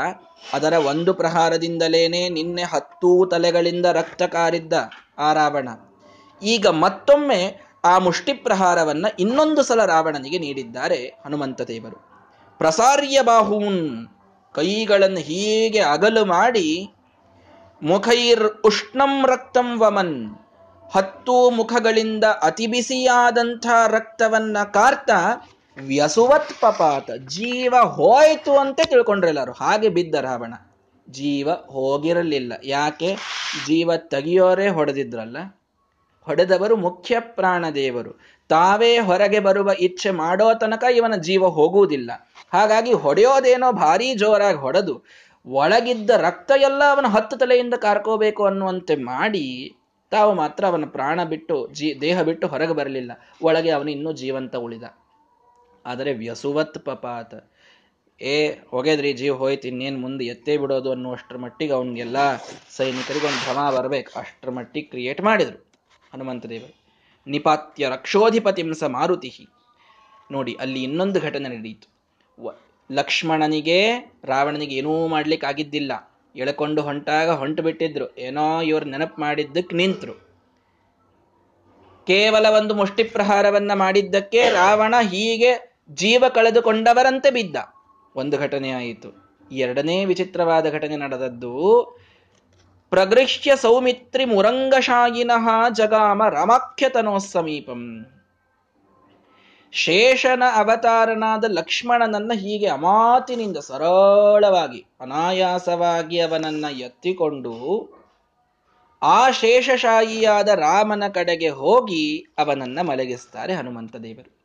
ಅದರ 0.55 0.75
ಒಂದು 0.91 1.13
ಪ್ರಹಾರದಿಂದಲೇನೆ 1.15 2.23
ನಿನ್ನೆ 2.29 2.65
ಹತ್ತು 2.73 3.13
ತಲೆಗಳಿಂದ 3.31 3.87
ರಕ್ತ 4.01 4.23
ಕಾರಿದ್ದ 4.35 4.75
ಆ 5.27 5.31
ರಾವಣ. 5.33 5.69
ಈಗ 6.43 6.67
ಮತ್ತೊಮ್ಮೆ 6.85 7.41
ಆ 7.85 7.95
ಮುಷ್ಟಿ 7.99 8.33
ಪ್ರಹಾರವನ್ನ 8.47 9.07
ಇನ್ನೊಂದು 9.19 9.63
ಸಲ 9.63 9.81
ರಾವಣನಿಗೆ 9.85 10.39
ನೀಡಿದ್ದಾರೆ 10.39 11.01
ಹನುಮಂತ 11.25 11.61
ದೇವರು. 11.73 11.99
ಪ್ರಸಾರ್ಯ 12.61 13.19
ಬಾಹೂನ್ 13.23 13.83
ಕೈಗಳನ್ನು 14.55 15.21
ಹೀಗೆ 15.21 15.83
ಅಗಲು 15.95 16.23
ಮಾಡಿ 16.27 16.69
ಮುಖೈರ್ 17.83 18.47
ಉಷ್ಣಂ 18.65 19.13
ರಕ್ತಂ 19.27 19.69
ವಮನ್ 19.81 20.17
ಹತ್ತು 20.95 21.51
ಮುಖಗಳಿಂದ 21.51 22.25
ಅತಿ 22.25 22.67
ಬಿಸಿಯಾದಂಥ 22.67 23.67
ರಕ್ತವನ್ನ 23.89 24.57
ಕಾರ್ತ 24.75 25.11
ವ್ಯಸುವತ್ 25.87 26.61
ಪಪಾತ, 26.61 27.11
ಜೀವ 27.11 27.75
ಹೋಯಿತು 27.77 28.59
ಅಂತ 28.59 28.81
ತಿಳ್ಕೊಂಡ್ರೆಲ್ಲರು 28.85 29.53
ಹಾಗೆ 29.53 29.89
ಬಿದ್ದ 29.89 30.15
ರಾವಣ. 30.15 30.55
ಜೀವ 31.11 31.51
ಹೋಗಿರಲಿಲ್ಲ. 31.51 32.53
ಯಾಕೆ? 32.65 33.17
ಜೀವ 33.67 33.97
ತೆಗಿಯೋರೇ 33.97 34.69
ಹೊಡೆದಿದ್ರಲ್ಲ. 34.69 35.37
ಹೊಡೆದವರು 36.23 36.77
ಮುಖ್ಯ 36.77 37.21
ಪ್ರಾಣದೇವರು 37.21 38.21
ತಾವೇ 38.49 38.99
ಹೊರಗೆ 38.99 39.41
ಬರುವ 39.41 39.71
ಇಚ್ಛೆ 39.81 40.11
ಮಾಡೋ 40.11 40.55
ತನಕ 40.55 40.85
ಇವನ 40.95 41.15
ಜೀವ 41.17 41.49
ಹೋಗುವುದಿಲ್ಲ. 41.49 42.11
ಹಾಗಾಗಿ 42.53 42.93
ಹೊಡೆಯೋದೇನೋ 42.93 43.73
ಭಾರಿ 43.73 44.15
ಜೋರಾಗಿ 44.15 44.59
ಹೊಡೆದು, 44.59 45.05
ಒಳಗಿದ್ದ 45.47 46.11
ರಕ್ತ 46.11 46.51
ಎಲ್ಲ 46.57 46.83
ಅವನ 46.91 47.07
ಹತ್ತು 47.07 47.37
ತಲೆಯಿಂದ 47.37 47.75
ಕಾರ್ಕೋಬೇಕು 47.75 48.47
ಅನ್ನುವಂತೆ 48.47 48.97
ಮಾಡಿ 48.97 49.78
ತಾವು 50.13 50.35
ಮಾತ್ರ 50.35 50.65
ಅವನ 50.67 50.85
ಪ್ರಾಣ 50.85 51.25
ಬಿಟ್ಟು 51.25 51.57
ಜೀ, 51.73 51.87
ದೇಹ 52.01 52.23
ಬಿಟ್ಟು 52.23 52.47
ಹೊರಗೆ 52.47 52.75
ಬರಲಿಲ್ಲ. 52.75 53.13
ಒಳಗೆ 53.43 53.71
ಅವನು 53.71 53.91
ಇನ್ನೂ 53.91 54.13
ಜೀವಂತ 54.13 54.57
ಉಳಿದ. 54.57 54.83
ಆದರೆ 55.87 56.13
ವ್ಯಸುವತ್ 56.13 56.79
ಪಪಾತ. 56.85 57.35
ಏ, 58.21 58.37
ಹೊಗೆದ್ರಿ, 58.69 59.13
ಜೀವ 59.13 59.35
ಹೋಯ್ತು, 59.35 59.69
ಇನ್ನೇನು 59.69 59.99
ಮುಂದೆ 59.99 60.25
ಎತ್ತೇ 60.25 60.57
ಬಿಡೋದು 60.57 60.91
ಅನ್ನುವಷ್ಟರ 60.91 61.37
ಮಟ್ಟಿಗೆ 61.37 61.73
ಅವನಿಗೆಲ್ಲ 61.73 62.37
ಸೈನಿಕರಿಗೆ 62.77 63.27
ಒಂದು 63.27 63.43
ಭ್ರಮ 63.45 63.71
ಬರಬೇಕು. 63.71 64.19
ಅಷ್ಟರ 64.19 64.51
ಮಟ್ಟಿಗೆ 64.51 64.87
ಕ್ರಿಯೇಟ್ 64.87 65.21
ಮಾಡಿದರು 65.21 65.59
ಹನುಮಂತ 66.15 66.47
ದೇವರು. 66.47 66.75
ನಿಪಾತ್ಯ 67.27 67.89
ರಕ್ಷೋಧಿಪತಿಂಸ 67.89 68.85
ಮಾರುತಿ 68.85 69.47
ನೋಡಿ, 70.31 70.57
ಅಲ್ಲಿ 70.61 70.83
ಇನ್ನೊಂದು 70.83 71.21
ಘಟನೆ 71.21 71.49
ನಡೆಯಿತು 71.49 71.89
ಲಕ್ಷ್ಮಣನಿಗೆ, 72.91 73.79
ರಾವಣನಿಗೆ 74.25 74.75
ಏನೂ 74.75 74.93
ಮಾಡ್ಲಿಕ್ಕೆ 75.07 75.47
ಎಳ್ಕೊಂಡು 76.37 76.83
ಹೊಂಟಾಗ 76.83 77.31
ಹೊಂಟು 77.31 77.63
ಬಿಟ್ಟಿದ್ರು 77.63 78.17
ಏನೋ 78.17 78.61
ಇವ್ರು 78.61 78.87
ನೆನಪು 78.87 79.21
ಮಾಡಿದ್ದಕ್ಕೆ 79.21 79.77
ನಿಂತರು. 79.77 80.13
ಕೇವಲ 82.07 82.47
ಒಂದು 82.49 82.75
ಮುಷ್ಟಿ 82.75 83.05
ಪ್ರಹಾರವನ್ನ 83.05 83.73
ಮಾಡಿದ್ದಕ್ಕೆ 83.75 84.51
ರಾವಣ 84.51 84.95
ಹೀಗೆ 85.03 85.79
ಜೀವ 85.91 86.25
ಕಳೆದುಕೊಂಡವರಂತೆ 86.29 87.31
ಬಿದ್ದ. 87.31 87.57
ಒಂದು 88.17 88.39
ಘಟನೆ 88.39 88.71
ಆಯಿತು. 88.71 89.29
ಎರಡನೇ 89.53 90.05
ವಿಚಿತ್ರವಾದ 90.05 90.73
ಘಟನೆ 90.73 90.97
ನಡೆದದ್ದು, 90.97 91.55
ಪ್ರಗೃಹ್ಯ 92.91 93.57
ಸೌಮಿತ್ರಿ 93.57 94.25
ಮುರಂಗಶಾಯಿನಃ 94.25 95.69
ಜಗಾಮ 95.69 96.29
ರಾಮಾಖ್ಯತನೋ 96.29 97.19
ಸಮೀಪಂ. 97.19 98.07
ಶೇಷನ 99.73 100.43
ಅವತಾರನಾದ 100.55 101.45
ಲಕ್ಷ್ಮಣನನ್ನ 101.49 102.33
ಹೀಗೆ 102.35 102.67
ಅಮಾತಿನಿಂದ 102.67 103.57
ಸರಳವಾಗಿ, 103.57 104.87
ಅನಾಯಾಸವಾಗಿ 105.01 106.21
ಅವನನ್ನ 106.21 106.65
ಎತ್ತಿಕೊಂಡು, 106.71 107.55
ಆ 109.03 109.31
ಶೇಷಶಾಹಿಯಾದ 109.31 110.49
ರಾಮನ 110.49 111.03
ಕಡೆಗೆ 111.09 111.49
ಹೋಗಿ 111.49 112.27
ಅವನನ್ನ 112.39 112.79
ಮಲಗಿಸ್ತಾರೆ 112.83 113.55
ಹನುಮಂತ 113.55 113.97
ದೇವರು 113.97 114.39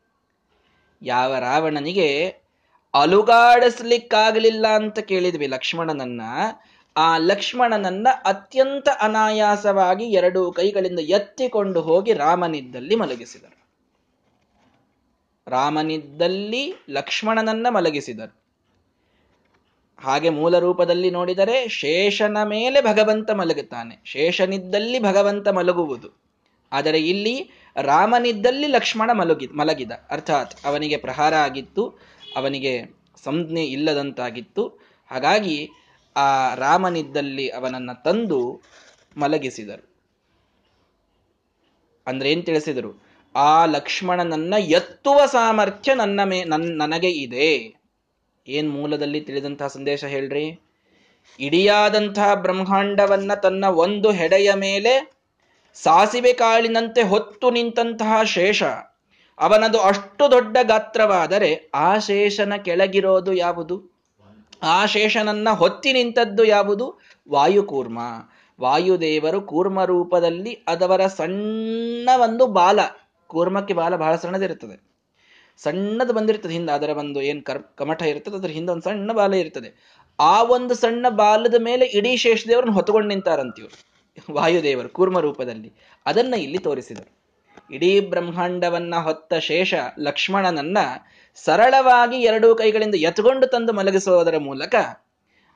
ಯಾವ 1.02 1.36
ರಾವಣನಿಗೆ 1.36 2.36
ಅಲುಗಾಡಿಸ್ಲಿಕ್ಕಾಗಲಿಲ್ಲ 2.94 4.68
ಅಂತ 4.68 5.00
ಕೇಳಿದ್ವಿ 5.00 5.48
ಲಕ್ಷ್ಮಣನನ್ನ, 5.48 6.22
ಆ 6.98 7.18
ಲಕ್ಷ್ಮಣನನ್ನ 7.18 8.08
ಅತ್ಯಂತ 8.26 8.90
ಅನಾಯಾಸವಾಗಿ 9.02 10.06
ಎರಡು 10.06 10.52
ಕೈಗಳಿಂದ 10.52 11.00
ಎತ್ತಿಕೊಂಡು 11.00 11.82
ಹೋಗಿ 11.82 12.14
ರಾಮನಿದ್ದಲ್ಲಿ 12.14 12.96
ಮಲಗಿಸಿದರು. 12.96 13.63
ರಾಮನಿದ್ದಲ್ಲಿ 15.48 16.74
ಲಕ್ಷ್ಮಣನನ್ನ 16.90 17.68
ಮಲಗಿಸಿದರು. 17.70 18.44
ಹಾಗೆ 20.00 20.30
ಮೂಲ 20.30 20.60
ರೂಪದಲ್ಲಿ 20.60 21.12
ನೋಡಿದರೆ 21.12 21.68
ಶೇಷನ 21.68 22.38
ಮೇಲೆ 22.44 22.82
ಭಗವಂತ 22.82 23.32
ಮಲಗುತ್ತಾನೆ. 23.32 24.02
ಶೇಷನಿದ್ದಲ್ಲಿ 24.06 25.00
ಭಗವಂತ 25.00 25.48
ಮಲಗುವುದು. 25.48 26.24
ಆದರೆ 26.72 27.02
ಇಲ್ಲಿ 27.02 27.52
ರಾಮನಿದ್ದಲ್ಲಿ 27.82 28.68
ಲಕ್ಷ್ಮಣ 28.68 29.12
ಮಲಗಿ, 29.12 29.48
ಮಲಗಿದ. 29.48 29.92
ಅರ್ಥಾತ್ 30.10 30.66
ಅವನಿಗೆ 30.66 30.98
ಪ್ರಹಾರ 30.98 31.36
ಆಗಿತ್ತು, 31.36 32.00
ಅವನಿಗೆ 32.36 32.86
ಸಂಜ್ಞೆ 33.24 33.66
ಇಲ್ಲದಂತಾಗಿತ್ತು. 33.66 34.68
ಹಾಗಾಗಿ 35.12 35.70
ಆ 36.16 36.56
ರಾಮನಿದ್ದಲ್ಲಿ 36.56 37.50
ಅವನನ್ನ 37.50 37.92
ತಂದು 37.94 38.62
ಮಲಗಿಸಿದರು. 39.18 39.94
ಅಂದ್ರೆ 42.08 42.32
ಏನ್ 42.32 42.46
ತಿಳಿಸಿದರು? 42.46 43.13
ಆ 43.36 43.66
ಲಕ್ಷ್ಮಣನನ್ನ 43.66 44.54
ಎತ್ತುವ 44.60 45.26
ಸಾಮರ್ಥ್ಯ 45.26 45.94
ನನ್ನ 45.94 46.22
ಮೇ, 46.24 46.44
ನನ್, 46.44 46.78
ನನಗೆ 46.78 47.10
ಇದೆ. 47.10 47.84
ಏನ್ 48.48 48.72
ಮೂಲದಲ್ಲಿ 48.72 49.22
ತಿಳಿದಂತಹ 49.22 49.68
ಸಂದೇಶ 49.68 50.06
ಹೇಳ್ರಿ? 50.06 50.62
ಇಡಿಯಾದಂತಹ 51.40 52.34
ಬ್ರಹ್ಮಾಂಡವನ್ನ 52.34 53.34
ತನ್ನ 53.34 53.66
ಒಂದು 53.66 54.12
ಹೆಡೆಯ 54.12 54.54
ಮೇಲೆ 54.54 55.14
ಸಾಸಿವೆ 55.74 56.34
ಕಾಳಿನಂತೆ 56.34 57.02
ಹೊತ್ತು 57.02 57.50
ನಿಂತಹ 57.50 58.24
ಶೇಷ. 58.24 58.64
ಅವನದು 59.40 59.80
ಅಷ್ಟು 59.80 60.32
ದೊಡ್ಡ 60.32 60.58
ಗಾತ್ರವಾದರೆ 60.64 61.70
ಆ 61.74 61.98
ಶೇಷನ 61.98 62.54
ಕೆಳಗಿರೋದು 62.66 63.34
ಯಾವುದು? 63.34 63.94
ಆ 64.64 64.86
ಶೇಷನನ್ನ 64.86 65.50
ಹೊತ್ತಿ 65.50 65.94
ನಿಂತದ್ದು 65.94 66.44
ಯಾವುದು? 66.44 67.02
ವಾಯುಕೂರ್ಮ. 67.30 68.00
ವಾಯುದೇವರು 68.62 69.42
ಕೂರ್ಮ 69.42 69.84
ರೂಪದಲ್ಲಿ 69.84 70.64
ಅದವರ 70.68 71.08
ಸಣ್ಣ 71.08 72.10
ಒಂದು 72.22 72.48
ಬಾಲ. 72.48 72.80
ಕೂರ್ಮಕ್ಕೆ 73.34 73.74
ಬಾಲ 73.74 73.96
ಬಹಳ 73.96 74.16
ಸಣ್ಣದಿರುತ್ತದೆ. 74.16 74.76
ಸಣ್ಣದು 75.64 76.14
ಬಂದಿರ್ತದೆ 76.14 76.54
ಹಿಂದೆ 76.54 76.72
ಅದರ 76.72 76.90
ಒಂದು 76.90 77.20
ಏನ್ 77.22 77.42
ಕರ್, 77.44 77.64
ಕಮಠ 77.78 78.02
ಇರ್ತದೆ 78.02 78.36
ಅದರ 78.36 78.48
ಹಿಂದೆ 78.48 78.72
ಒಂದು 78.72 78.82
ಸಣ್ಣ 78.82 79.12
ಬಾಲ 79.12 79.34
ಇರ್ತದೆ 79.34 79.70
ಆ 80.20 80.44
ಒಂದು 80.44 80.74
ಸಣ್ಣ 80.76 81.06
ಬಾಲದ 81.10 81.56
ಮೇಲೆ 81.60 81.86
ಇಡೀ 81.86 82.14
ಶೇಷದೇವರನ್ನು 82.16 82.74
ಹೊತ್ಕೊಂಡು 82.74 83.08
ನಿಂತಾರಂತೀವ್ರು 83.08 83.76
ವಾಯುದೇವರು 84.34 84.90
ಕೂರ್ಮ 84.90 85.20
ರೂಪದಲ್ಲಿ. 85.20 85.74
ಅದನ್ನ 86.06 86.34
ಇಲ್ಲಿ 86.38 86.58
ತೋರಿಸಿದರು. 86.58 87.10
ಇಡೀ 87.72 87.92
ಬ್ರಹ್ಮಾಂಡವನ್ನ 88.00 88.96
ಹೊತ್ತ 88.96 89.34
ಶೇಷ 89.34 89.74
ಲಕ್ಷ್ಮಣನನ್ನ 90.00 90.78
ಸರಳವಾಗಿ 91.36 92.18
ಎರಡೂ 92.22 92.56
ಕೈಗಳಿಂದ 92.56 92.96
ಎತ್ಕೊಂಡು 92.96 93.48
ತಂದು 93.48 93.74
ಮಲಗಿಸುವುದರ 93.74 94.38
ಮೂಲಕ 94.38 94.76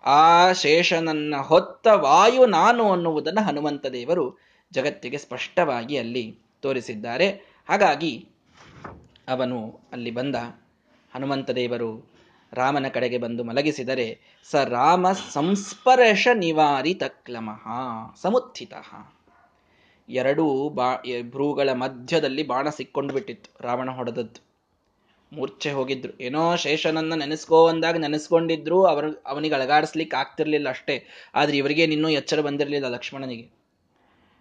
ಆ 0.06 0.52
ಶೇಷನನ್ನ 0.52 1.36
ಹೊತ್ತ 1.42 1.88
ವಾಯು 1.96 2.46
ನಾನು 2.46 2.84
ಅನ್ನುವುದನ್ನು 2.92 3.42
ಹನುಮಂತ 3.42 3.86
ದೇವರು 3.88 4.26
ಜಗತ್ತಿಗೆ 4.72 5.18
ಸ್ಪಷ್ಟವಾಗಿ 5.18 5.98
ಅಲ್ಲಿ 5.98 6.24
ತೋರಿಸಿದ್ದಾರೆ. 6.62 7.28
ಹಾಗಾಗಿ 7.68 8.30
ಅವನು 9.28 9.80
ಅಲ್ಲಿ 9.92 10.12
ಬಂದ. 10.12 10.36
ಹನುಮಂತ 11.16 11.50
ದೇವರು 11.50 12.18
ರಾಮನ 12.54 12.88
ಕಡೆಗೆ 12.88 13.18
ಬಂದು 13.18 13.44
ಮಲಗಿಸಿದರೆ, 13.44 14.20
ಸ 14.44 14.56
ರಾಮ 14.56 15.12
ಸಂಸ್ಪರ್ಶ 15.12 16.28
ನಿವಾರಿತ 16.34 17.04
ಕ್ಲಮಃ 17.08 17.68
ಸಮುತ್ಥಿತ. 18.22 18.74
ಎರಡೂ 20.10 20.70
ಬಾ, 20.70 20.96
ಭ್ರೂಗಳ 21.22 21.70
ಮಧ್ಯದಲ್ಲಿ 21.74 22.48
ಬಾಣ 22.48 22.70
ಸಿಕ್ಕೊಂಡು 22.70 23.14
ಬಿಟ್ಟಿತ್ತು, 23.14 23.64
ರಾವಣ 23.64 23.90
ಹೊಡೆದದ್ದು. 23.90 24.48
ಮೂರ್ಛೆ 25.34 25.72
ಹೋಗಿದ್ರು. 25.72 26.24
ಏನೋ 26.24 26.56
ಶೇಷನನ್ನ 26.56 27.14
ನೆನೆಸ್ಕೋ 27.14 27.68
ಅಂದಾಗ 27.68 27.98
ನೆನೆಸ್ಕೊಂಡಿದ್ರು, 27.98 28.86
ಅವ್ರ, 28.86 29.06
ಅವನಿಗೆ 29.26 29.56
ಅಳಗಾಡಿಸ್ಲಿಕ್ಕೆ 29.56 30.18
ಆಗ್ತಿರ್ಲಿಲ್ಲ 30.18 30.70
ಅಷ್ಟೇ. 30.70 31.08
ಆದ್ರೆ 31.36 31.58
ಇವರಿಗೆ 31.58 31.84
ಇನ್ನೂ 31.84 32.10
ಎಚ್ಚರ 32.10 32.42
ಬಂದಿರಲಿಲ್ಲ 32.42 32.88
ಲಕ್ಷ್ಮಣನಿಗೆ. 32.88 33.50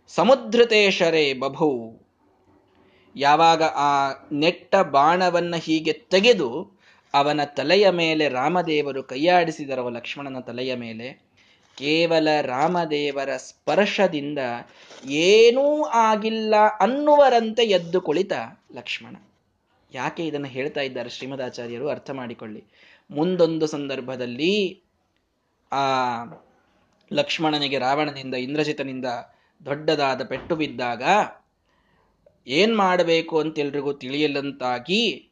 ಸಮುದ್ರತೇಶರೇ 0.08 1.34
ಬಭು 1.34 2.05
ಯಾವಾಗ 3.16 3.62
ಆ 3.62 4.12
ನೆಟ್ಟ 4.32 4.76
ಬಾಣವನ್ನ 4.76 5.56
ಹೀಗೆ 5.56 5.92
ತೆಗೆದು 5.92 6.76
ಅವನ 7.14 7.40
ತಲೆಯ 7.44 7.90
ಮೇಲೆ 7.90 8.28
ರಾಮದೇವರು 8.28 9.02
ಕೈಯಾಡಿಸಿದರವ 9.02 9.88
ಲಕ್ಷ್ಮಣನ 9.88 10.40
ತಲೆಯ 10.40 10.74
ಮೇಲೆ, 10.74 11.26
ಕೇವಲ 11.76 12.28
ರಾಮದೇವರ 12.42 13.36
ಸ್ಪರ್ಶದಿಂದ 13.36 14.38
ಏನೂ 15.06 15.84
ಆಗಿಲ್ಲ 15.84 16.54
ಅನ್ನುವರಂತೆ 16.80 17.64
ಎದ್ದು 17.64 18.00
ಕುಳಿತ 18.00 18.32
ಲಕ್ಷ್ಮಣ. 18.74 19.16
ಯಾಕೆ 19.92 20.26
ಇದನ್ನು 20.26 20.46
ಹೇಳ್ತಾ 20.46 20.80
ಇದ್ದಾರೆ 20.80 21.08
ಶ್ರೀಮದಾಚಾರ್ಯರು? 21.08 21.88
ಅರ್ಥ 21.88 22.10
ಮಾಡಿಕೊಳ್ಳಿ. 22.10 22.64
ಮುಂದೊಂದು 23.10 23.66
ಸಂದರ್ಭದಲ್ಲಿ 23.66 24.82
ಆ 25.72 25.84
ಲಕ್ಷ್ಮಣನಿಗೆ 27.12 27.78
ರಾವಣನಿಂದ 27.78 28.34
ಇಂದ್ರಜಿತನಿಂದ 28.34 29.04
ದೊಡ್ಡದಾದ 29.64 30.24
ಪೆಟ್ಟು 30.24 30.56
ಬಿದ್ದಾಗ 30.56 31.02
ಏನ್ 32.46 32.76
ಮಾಡಬೇಕು 32.76 33.40
ಅಂತ 33.40 33.58
ಎಲ್ರಿಗೂ 33.58 33.92
ತಿಳಿಯಲಂತಾಗಿ 33.92 35.30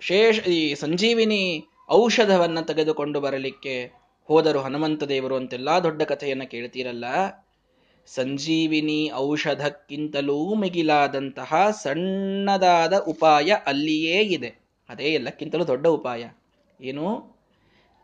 ಶೇಷ, 0.00 0.38
ಈ 0.46 0.74
ಸಂಜೀವಿನಿ 0.74 1.64
ಔಷಧವನ್ನ 1.90 2.60
ತೆಗೆದುಕೊಂಡು 2.60 3.20
ಬರಲಿಕ್ಕೆ 3.20 3.92
ಹೋದರು 4.24 4.60
ಹನುಮಂತ 4.60 5.02
ದೇವರು 5.04 5.36
ಅಂತೆಲ್ಲ 5.36 5.70
ದೊಡ್ಡ 5.82 6.02
ಕಥೆಯನ್ನ 6.02 6.42
ಕೇಳ್ತೀರಲ್ಲ? 6.42 7.04
ಸಂಜೀವಿನಿ 8.06 9.10
ಔಷಧಕ್ಕಿಂತಲೂ 9.12 10.54
ಮಿಗಿಲಾದಂತಹ 10.54 11.70
ಸಣ್ಣದಾದ 11.82 12.92
ಉಪಾಯ 12.98 13.56
ಅಲ್ಲಿಯೇ 13.66 14.20
ಇದೆ. 14.20 14.60
ಅದೇ 14.88 15.04
ಎಲ್ಲಕ್ಕಿಂತಲೂ 15.04 15.66
ದೊಡ್ಡ 15.66 15.86
ಉಪಾಯ. 15.86 16.28
ಏನು? 16.80 17.40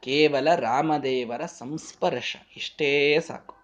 ಕೇವಲ 0.03 0.55
ರಾಮದೇವರ 0.55 1.47
ಸಂಸ್ಪರ್ಶ. 1.47 2.37
ಇಷ್ಟೇ 2.57 3.21
ಸಾಕು. 3.21 3.56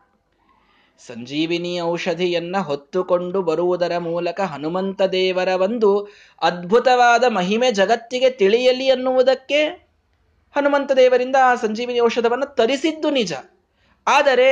ಸಂಜೀವಿನಿ 1.09 1.81
ಔಷಧಿಯನ್ನ 1.81 2.57
ಹೊತ್ತುಕೊಂಡು 2.57 3.43
ಬರುವುದರ 3.43 3.99
ಮೂಲಕ 3.99 4.41
ಹನುಮಂತ 4.41 5.03
ದೇವರ 5.03 5.49
ಒಂದು 5.49 5.91
ಅದ್ಭುತವಾದ 6.43 7.25
ಮಹಿಮೆ 7.29 7.71
ಜಗತ್ತಿಗೆ 7.71 8.31
ತಿಳಿಯಲಿ 8.31 8.91
ಅನ್ನುವುದಕ್ಕೆ 8.91 9.61
ಹನುಮಂತ 10.57 10.93
ದೇವರಿಂದ 10.93 11.37
ಆ 11.41 11.55
ಸಂಜೀವಿನಿ 11.55 12.01
ಔಷಧವನ್ನು 12.01 12.55
ತರಿಸಿದ್ದು 12.55 13.11
ನಿಜ. 13.11 13.33
ಆದರೆ 14.07 14.49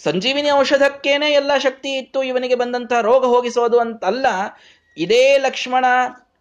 ಸಂಜೀವಿನಿ 0.00 0.50
ಔಷಧಕ್ಕೇನೆ 0.50 1.28
ಎಲ್ಲ 1.32 1.52
ಶಕ್ತಿ 1.58 1.90
ಇತ್ತು, 1.98 2.22
ಇವನಿಗೆ 2.22 2.54
ಬಂದಂತಹ 2.54 3.00
ರೋಗ 3.00 3.24
ಹೋಗಿಸೋದು 3.24 3.78
ಅಂತಲ್ಲ. 3.78 4.26
ಇದೇ 4.96 5.38
ಲಕ್ಷ್ಮಣ 5.38 5.84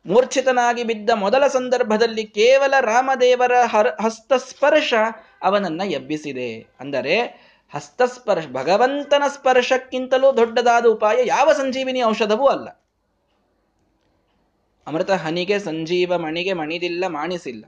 ಮೂರ್ಛಿತನಾಗಿ 0.05 0.83
ಬಿದ್ದ 0.83 1.09
ಮೊದಲ 1.15 1.47
ಸಂದರ್ಭದಲ್ಲಿ 1.47 2.23
ಕೇವಲ 2.23 2.73
ರಾಮದೇವರ 2.79 3.51
ಹರ, 3.65 3.87
ಹಸ್ತಸ್ಪರ್ಶ 4.01 4.93
ಅವನನ್ನ 5.43 5.81
ಎಬ್ಬಿಸಿದೆ. 5.91 6.51
ಅಂದರೆ 6.79 7.15
ಹಸ್ತಸ್ಪರ್ಶ, 7.75 8.47
ಭಗವಂತನ 8.47 9.23
ಸ್ಪರ್ಶಕ್ಕಿಂತಲೂ 9.27 10.37
ದೊಡ್ಡದಾದ 10.37 10.85
ಉಪಾಯ 10.85 11.17
ಯಾವ 11.25 11.53
ಸಂಜೀವಿನಿ 11.53 12.03
ಔಷಧವೂ 12.03 12.47
ಅಲ್ಲ. 12.47 12.69
ಅಮೃತ 14.87 15.11
ಹನಿಗೆ, 15.11 15.59
ಸಂಜೀವ 15.59 16.17
ಮಣಿಗೆ 16.17 16.53
ಮಣಿದಿಲ್ಲ, 16.53 17.07
ಮಾಣಿಸಿಲ್ಲ. 17.07 17.65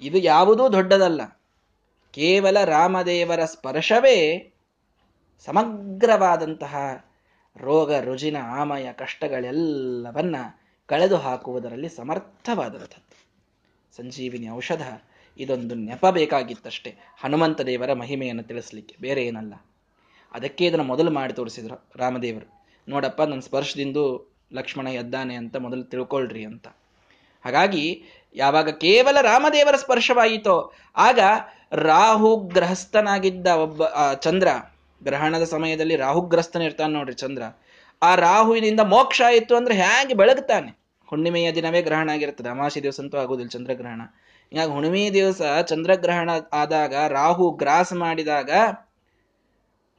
ಇದು 0.00 0.18
ಯಾವುದೂ 0.18 0.72
ದೊಡ್ಡದಲ್ಲ. 0.72 1.40
ಕೇವಲ 2.10 2.64
ರಾಮದೇವರ 2.64 3.44
ಸ್ಪರ್ಶವೇ 3.44 4.52
ಸಮಗ್ರವಾದಂತಹ 5.44 6.76
ರೋಗ, 7.56 7.94
ರುಜಿನ, 7.94 8.36
ಆಮಯ, 8.42 8.92
ಕಷ್ಟಗಳೆಲ್ಲವನ್ನ 8.92 10.36
ಕಳೆದು 10.86 11.16
ಹಾಕುವುದರಲ್ಲಿ 11.16 11.88
ಸಮರ್ಥವಾದಂಥದ್ದು 11.88 13.16
ಸಂಜೀವಿನಿ 13.96 14.50
ಔಷಧ 14.50 14.82
ಇದೊಂದು 15.38 15.74
ನೆಪ 15.74 16.06
ಬೇಕಾಗಿತ್ತಷ್ಟೇ. 16.06 16.96
ಹನುಮಂತ 17.20 17.60
ದೇವರ 17.60 17.92
ಮಹಿಮೆಯನ್ನು 17.92 18.42
ತಿಳಿಸ್ಲಿಕ್ಕೆ. 18.42 18.96
ಬೇರೆ 19.00 19.26
ಏನಲ್ಲ. 19.26 19.54
ಅದಕ್ಕೆ 20.32 20.66
ಇದನ್ನು 20.66 20.84
ಮೊದಲು 20.84 21.10
ಮಾಡಿ 21.10 21.32
ತೋರಿಸಿದ್ರು 21.32 21.88
ರಾಮದೇವರು. 21.96 22.64
ನೋಡಪ್ಪ 22.88 23.22
ನನ್ನ 23.22 23.40
ಸ್ಪರ್ಶದಿಂದ 23.40 23.96
ಲಕ್ಷ್ಮಣ 24.52 24.86
ಎದ್ದಾನೆ 24.86 25.34
ಅಂತ 25.34 25.56
ಮೊದಲು 25.56 25.82
ತಿಳ್ಕೊಳ್ರಿ 25.82 26.44
ಅಂತ. 26.44 26.68
ಹಾಗಾಗಿ, 27.44 28.02
ಯಾವಾಗ 28.34 28.68
ಕೇವಲ 28.68 29.20
ರಾಮದೇವರ 29.20 29.76
ಸ್ಪರ್ಶವಾಯಿತೋ, 29.76 30.72
ಆಗ 30.96 31.18
ರಾಹು 31.72 32.36
ಗ್ರಹಸ್ಥನಾಗಿದ್ದ 32.36 33.46
ಒಬ್ಬ 33.46 33.82
ಚಂದ್ರ, 34.14 34.48
ಗ್ರಹಣದ 35.02 35.44
ಸಮಯದಲ್ಲಿ 35.44 35.96
ರಾಹುಗ್ರಸ್ತನ 35.96 36.62
ಇರ್ತಾನೆ 36.62 36.92
ನೋಡ್ರಿ 36.92 37.14
ಚಂದ್ರ. 37.14 37.42
ಆ 38.02 38.14
ರಾಹುವಿನಿಂದ 38.14 38.80
ಮೋಕ್ಷ 38.80 39.22
ಆಯಿತು 39.26 39.56
ಅಂದ್ರೆ 39.56 39.74
ಹೇಗೆ 39.74 40.14
ಬೆಳಗ್ತಾನೆ? 40.14 40.78
ಹುಣ್ಣಿಮೆಯ 41.06 41.52
ದಿನವೇ 41.52 41.82
ಗ್ರಹಣ 41.82 42.10
ಆಗಿರ್ತದೆ 42.10 42.48
ಅಮಾಸಿ 42.48 42.82
ದಿವಸ 42.82 43.00
ಆಗುದಿಲ್ಲ 43.20 43.50
ಚಂದ್ರಗ್ರಹಣ. 43.50 44.00
ಹೀಗಾಗಿ 44.56 44.72
ಹುಣ್ಣಿಮೆ 44.72 45.10
ದಿವಸ 45.12 45.42
ಚಂದ್ರಗ್ರಹಣ 45.62 46.30
ಆದಾಗ 46.52 46.94
ರಾಹು 47.08 47.50
ಗ್ರಾಸ 47.50 47.92
ಮಾಡಿದಾಗ 47.92 48.50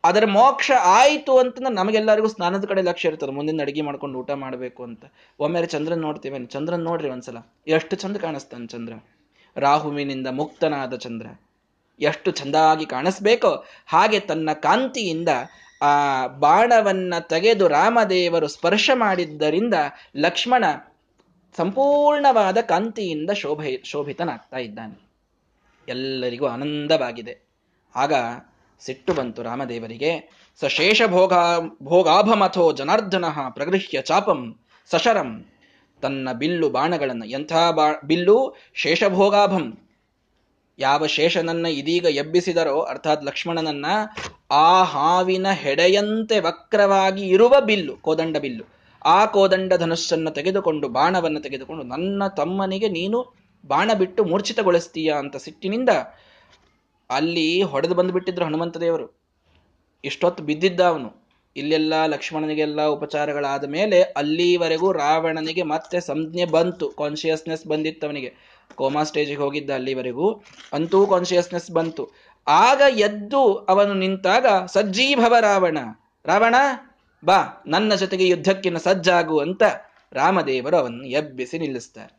ಅದರ 0.03 0.25
ಮೋಕ್ಷ 0.25 0.71
ಆಯಿತು 0.83 1.37
ಅಂತಂದ್ರೆ 1.37 1.73
ನಮಗೆಲ್ಲರಿಗೂ 1.73 2.27
ಸ್ನಾನದ 2.27 2.65
ಕಡೆ 2.65 2.81
ಲಕ್ಷ್ಯ 2.81 3.09
ಇರ್ತದೆ. 3.09 3.31
ಮುಂದಿನ 3.31 3.61
ಅಡಿಗೆ 3.61 3.81
ಮಾಡ್ಕೊಂಡು 3.81 4.19
ಊಟ 4.19 4.31
ಮಾಡಬೇಕು 4.31 4.83
ಅಂತ. 4.83 5.03
ಒಮ್ಮೆ 5.39 5.65
ಚಂದ್ರನ್ 5.65 6.01
ನೋಡ್ತೀವಿ 6.01 6.45
ಚಂದ್ರನ್ 6.45 6.83
ನೋಡ್ರಿ 6.83 7.09
ಒಂದ್ಸಲ. 7.09 7.37
ಎಷ್ಟು 7.67 7.95
ಚಂದ 7.95 8.17
ಕಾಣಿಸ್ತಾನೆ 8.17 8.67
ಚಂದ್ರ. 8.67 8.93
ರಾಹುವಿನಿಂದ 9.55 10.27
ಮುಕ್ತನಾದ 10.31 10.95
ಚಂದ್ರ. 10.95 11.27
ಎಷ್ಟು 11.99 12.31
ಚಂದಾಗಿ 12.31 12.85
ಕಾಣಿಸ್ಬೇಕೋ 12.85 13.65
ಹಾಗೆ 13.87 14.19
ತನ್ನ 14.19 14.49
ಕಾಂತಿಯಿಂದ 14.53 15.29
ಆ 15.81 15.93
ಬಾಣವನ್ನ 16.27 17.13
ತೆಗೆದು 17.29 17.67
ರಾಮದೇವರು 17.67 18.47
ಸ್ಪರ್ಶ 18.47 18.89
ಮಾಡಿದ್ದರಿಂದ 18.93 19.73
ಲಕ್ಷ್ಮಣ 20.15 20.63
ಸಂಪೂರ್ಣವಾದ 21.57 22.57
ಕಾಂತಿಯಿಂದ 22.57 23.29
ಶೋಭ, 23.29 23.61
ಶೋಭಿತನಾಗ್ತಾ 23.83 24.57
ಇದ್ದಾನೆ. 24.57 25.07
ಎಲ್ಲರಿಗೂ 25.87 26.47
ಆನಂದವಾಗಿದೆ. 26.47 27.37
ಆಗ 27.95 28.13
ಸಿಟ್ಟು 28.79 29.13
ಬಂತು 29.13 29.43
ರಾಮದೇವರಿಗೆ. 29.43 30.31
ಸ 30.59 30.65
ಶೇಷ 30.65 31.01
ಭೋಗ 31.07 31.33
ಭೋಗಾಭಮಥೋ 31.83 32.71
ಜನಾರ್ದನ 32.71 33.25
ಪ್ರಗೃಹ್ಯ 33.49 34.01
ಚಾಪಂ 34.01 34.59
ಸಶರಂ. 34.91 35.45
ತನ್ನ 36.01 36.31
ಬಿಲ್ಲು 36.31 36.69
ಬಾಣಗಳನ್ನು, 36.69 37.25
ಎಂಥ 37.25 37.53
ಬಾ, 37.53 37.99
ಬಿಲ್ಲು? 38.05 38.55
ಶೇಷಭೋಗಾಭಂ. 38.73 39.89
ಯಾವ 40.79 41.05
ಶೇಷನನ್ನ 41.05 41.65
ಇದೀಗ 41.65 42.05
ಎಬ್ಬಿಸಿದರೋ, 42.05 42.81
ಅರ್ಥಾತ್ 42.81 43.23
ಲಕ್ಷ್ಮಣನನ್ನ, 43.23 43.85
ಆ 44.51 44.83
ಹಾವಿನ 44.83 45.51
ಹೆಡೆಯಂತೆ 45.51 46.39
ವಕ್ರವಾಗಿ 46.39 47.27
ಇರುವ 47.27 47.61
ಬಿಲ್ಲು, 47.61 47.95
ಕೋದಂಡ 47.95 48.37
ಬಿಲ್ಲು. 48.37 48.76
ಆ 49.05 49.25
ಕೋದಂಡ 49.25 49.73
ಧನುಸ್ಸನ್ನು 49.73 50.31
ತೆಗೆದುಕೊಂಡು, 50.31 50.89
ಬಾಣವನ್ನು 50.89 51.39
ತೆಗೆದುಕೊಂಡು, 51.39 51.83
ನನ್ನ 51.83 52.27
ತಮ್ಮನಿಗೆ 52.27 52.89
ನೀನು 52.89 53.33
ಬಾಣ 53.67 53.93
ಬಿಟ್ಟು 53.93 54.25
ಮೂರ್ಛಿತಗೊಳಿಸ್ತೀಯ 54.25 55.13
ಅಂತ 55.13 55.35
ಸಿಟ್ಟಿನಿಂದ 55.35 55.89
ಅಲ್ಲಿ 57.09 57.61
ಹೊಡೆದು 57.61 57.95
ಬಂದುಬಿಟ್ಟಿದ್ರು 57.95 58.45
ಹನುಮಂತ 58.45 58.77
ದೇವರು. 58.77 59.19
ಇಷ್ಟೊತ್ತು 60.03 60.43
ಬಿದ್ದಿದ್ದ 60.43 60.81
ಅವನು. 60.81 61.27
ಇಲ್ಲೆಲ್ಲ 61.55 62.05
ಲಕ್ಷ್ಮಣನಿಗೆಲ್ಲ 62.05 62.85
ಉಪಚಾರಗಳಾದ 62.85 63.65
ಮೇಲೆ 63.65 64.01
ಅಲ್ಲಿವರೆಗೂ 64.01 64.91
ರಾವಣನಿಗೆ 64.91 65.63
ಮತ್ತೆ 65.63 65.99
ಸಂಜ್ಞೆ 65.99 66.45
ಬಂತು. 66.45 66.89
ಕಾನ್ಶಿಯಸ್ನೆಸ್ 66.89 67.67
ಬಂದಿತ್ತು 67.67 68.07
ಅವನಿಗೆ 68.07 68.33
ಕೋಮಾ 68.75 69.03
ಸ್ಟೇಜಿಗೆ 69.03 69.41
ಹೋಗಿದ್ದ 69.41 69.69
ಅಲ್ಲಿವರೆಗೂ 69.69 70.43
ಅಂತೂ 70.73 71.07
ಕಾನ್ಶಿಯಸ್ನೆಸ್ 71.07 71.71
ಬಂತು. 71.71 72.09
ಆಗ 72.47 72.81
ಎದ್ದು 72.97 73.53
ಅವನು 73.53 73.93
ನಿಂತಾಗ, 73.93 74.45
ಸಜ್ಜೀಭವ 74.65 75.35
ರಾವಣ. 75.39 75.77
ರಾವಣ 76.25 76.55
ಬಾ, 77.25 77.63
ನನ್ನ 77.67 77.95
ಜೊತೆಗೆ 77.95 78.27
ಯುದ್ಧಕ್ಕಿನ್ನ 78.27 78.77
ಸಜ್ಜಾಗು 78.77 79.39
ಅಂತ 79.39 79.63
ರಾಮದೇವರು 80.13 80.77
ಅವನ್ನು 80.77 81.03
ಎಬ್ಬಿಸಿ 81.03 81.59
ನಿಲ್ಲಿಸ್ತಾರೆ. 81.59 82.17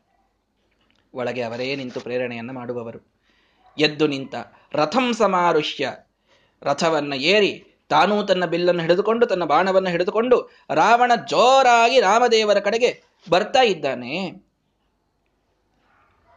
ಒಳಗೆ 1.13 1.41
ಅವರೇ 1.41 1.75
ನಿಂತು 1.75 1.99
ಪ್ರೇರಣೆಯನ್ನು 1.99 2.53
ಮಾಡುವವರು. 2.53 3.13
ಎದ್ದು 3.77 4.07
ನಿಂತ 4.07 4.35
ರಥಂ 4.73 5.13
ಸಮಾರುಷ್ಯ. 5.13 5.91
ರಥವನ್ನು 6.61 7.15
ಏರಿ 7.15 7.65
ತಾನೂ 7.89 8.23
ತನ್ನ 8.23 8.45
ಬಿಲ್ಲನ್ನು 8.45 8.81
ಹಿಡಿದುಕೊಂಡು, 8.81 9.25
ತನ್ನ 9.25 9.43
ಬಾಣವನ್ನು 9.43 9.89
ಹಿಡಿದುಕೊಂಡು 9.89 10.49
ರಾವಣ 10.73 11.11
ಜೋರಾಗಿ 11.27 11.99
ರಾಮದೇವರ 11.99 12.59
ಕಡೆಗೆ 12.59 13.03
ಬರ್ತಾ 13.29 13.61
ಇದ್ದಾನೆ. 13.61 14.49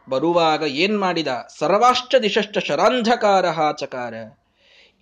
ಬರುವಾಗ 0.09 0.61
ಏನ್ 0.61 0.99
ಮಾಡಿದ? 0.99 1.27
ಸರ್ವಾಷ್ಟ 1.57 2.15
ದಿಶಷ್ಟ 2.15 2.57
ಶರಾಂಧಕಾರ 2.57 3.45
ಚಕಾರ 3.71 4.13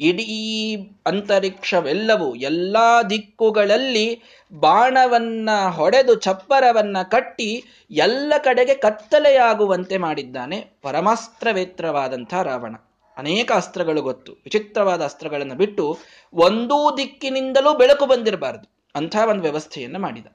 ಇಡೀ 0.02 0.76
ಅಂತರಿಕ್ಷವೆಲ್ಲವೂ 1.06 2.36
ಎಲ್ಲ 2.36 2.78
ದಿಕ್ಕುಗಳಲ್ಲಿ 3.10 4.22
ಬಾಣವನ್ನ 4.54 5.50
ಹೊಡೆದು 5.70 6.16
ಚಪ್ಪರವನ್ನ 6.16 6.98
ಕಟ್ಟಿ 7.04 7.64
ಎಲ್ಲ 7.92 8.34
ಕಡೆಗೆ 8.38 8.76
ಕತ್ತಲೆಯಾಗುವಂತೆ 8.76 9.98
ಮಾಡಿದ್ದಾನೆ 9.98 10.80
ಪರಮಾಸ್ತ್ರವೇತ್ರವಾದಂಥ 10.82 12.34
ರಾವಣ. 12.34 12.76
ಅನೇಕ 13.18 13.52
ಅಸ್ತ್ರಗಳು 13.52 14.02
ಗೊತ್ತು. 14.02 14.32
ವಿಚಿತ್ರವಾದ 14.32 15.02
ಅಸ್ತ್ರಗಳನ್ನು 15.04 15.56
ಬಿಟ್ಟು 15.56 15.98
ಒಂದೂ 16.34 16.98
ದಿಕ್ಕಿನಿಂದಲೂ 16.98 17.78
ಬೆಳಕು 17.78 18.06
ಬಂದಿರಬಾರದು. 18.06 18.72
ಅಂಥ 18.96 19.16
ಒಂದು 19.30 19.42
ವ್ಯವಸ್ಥೆಯನ್ನು 19.42 20.00
ಮಾಡಿದ. 20.00 20.26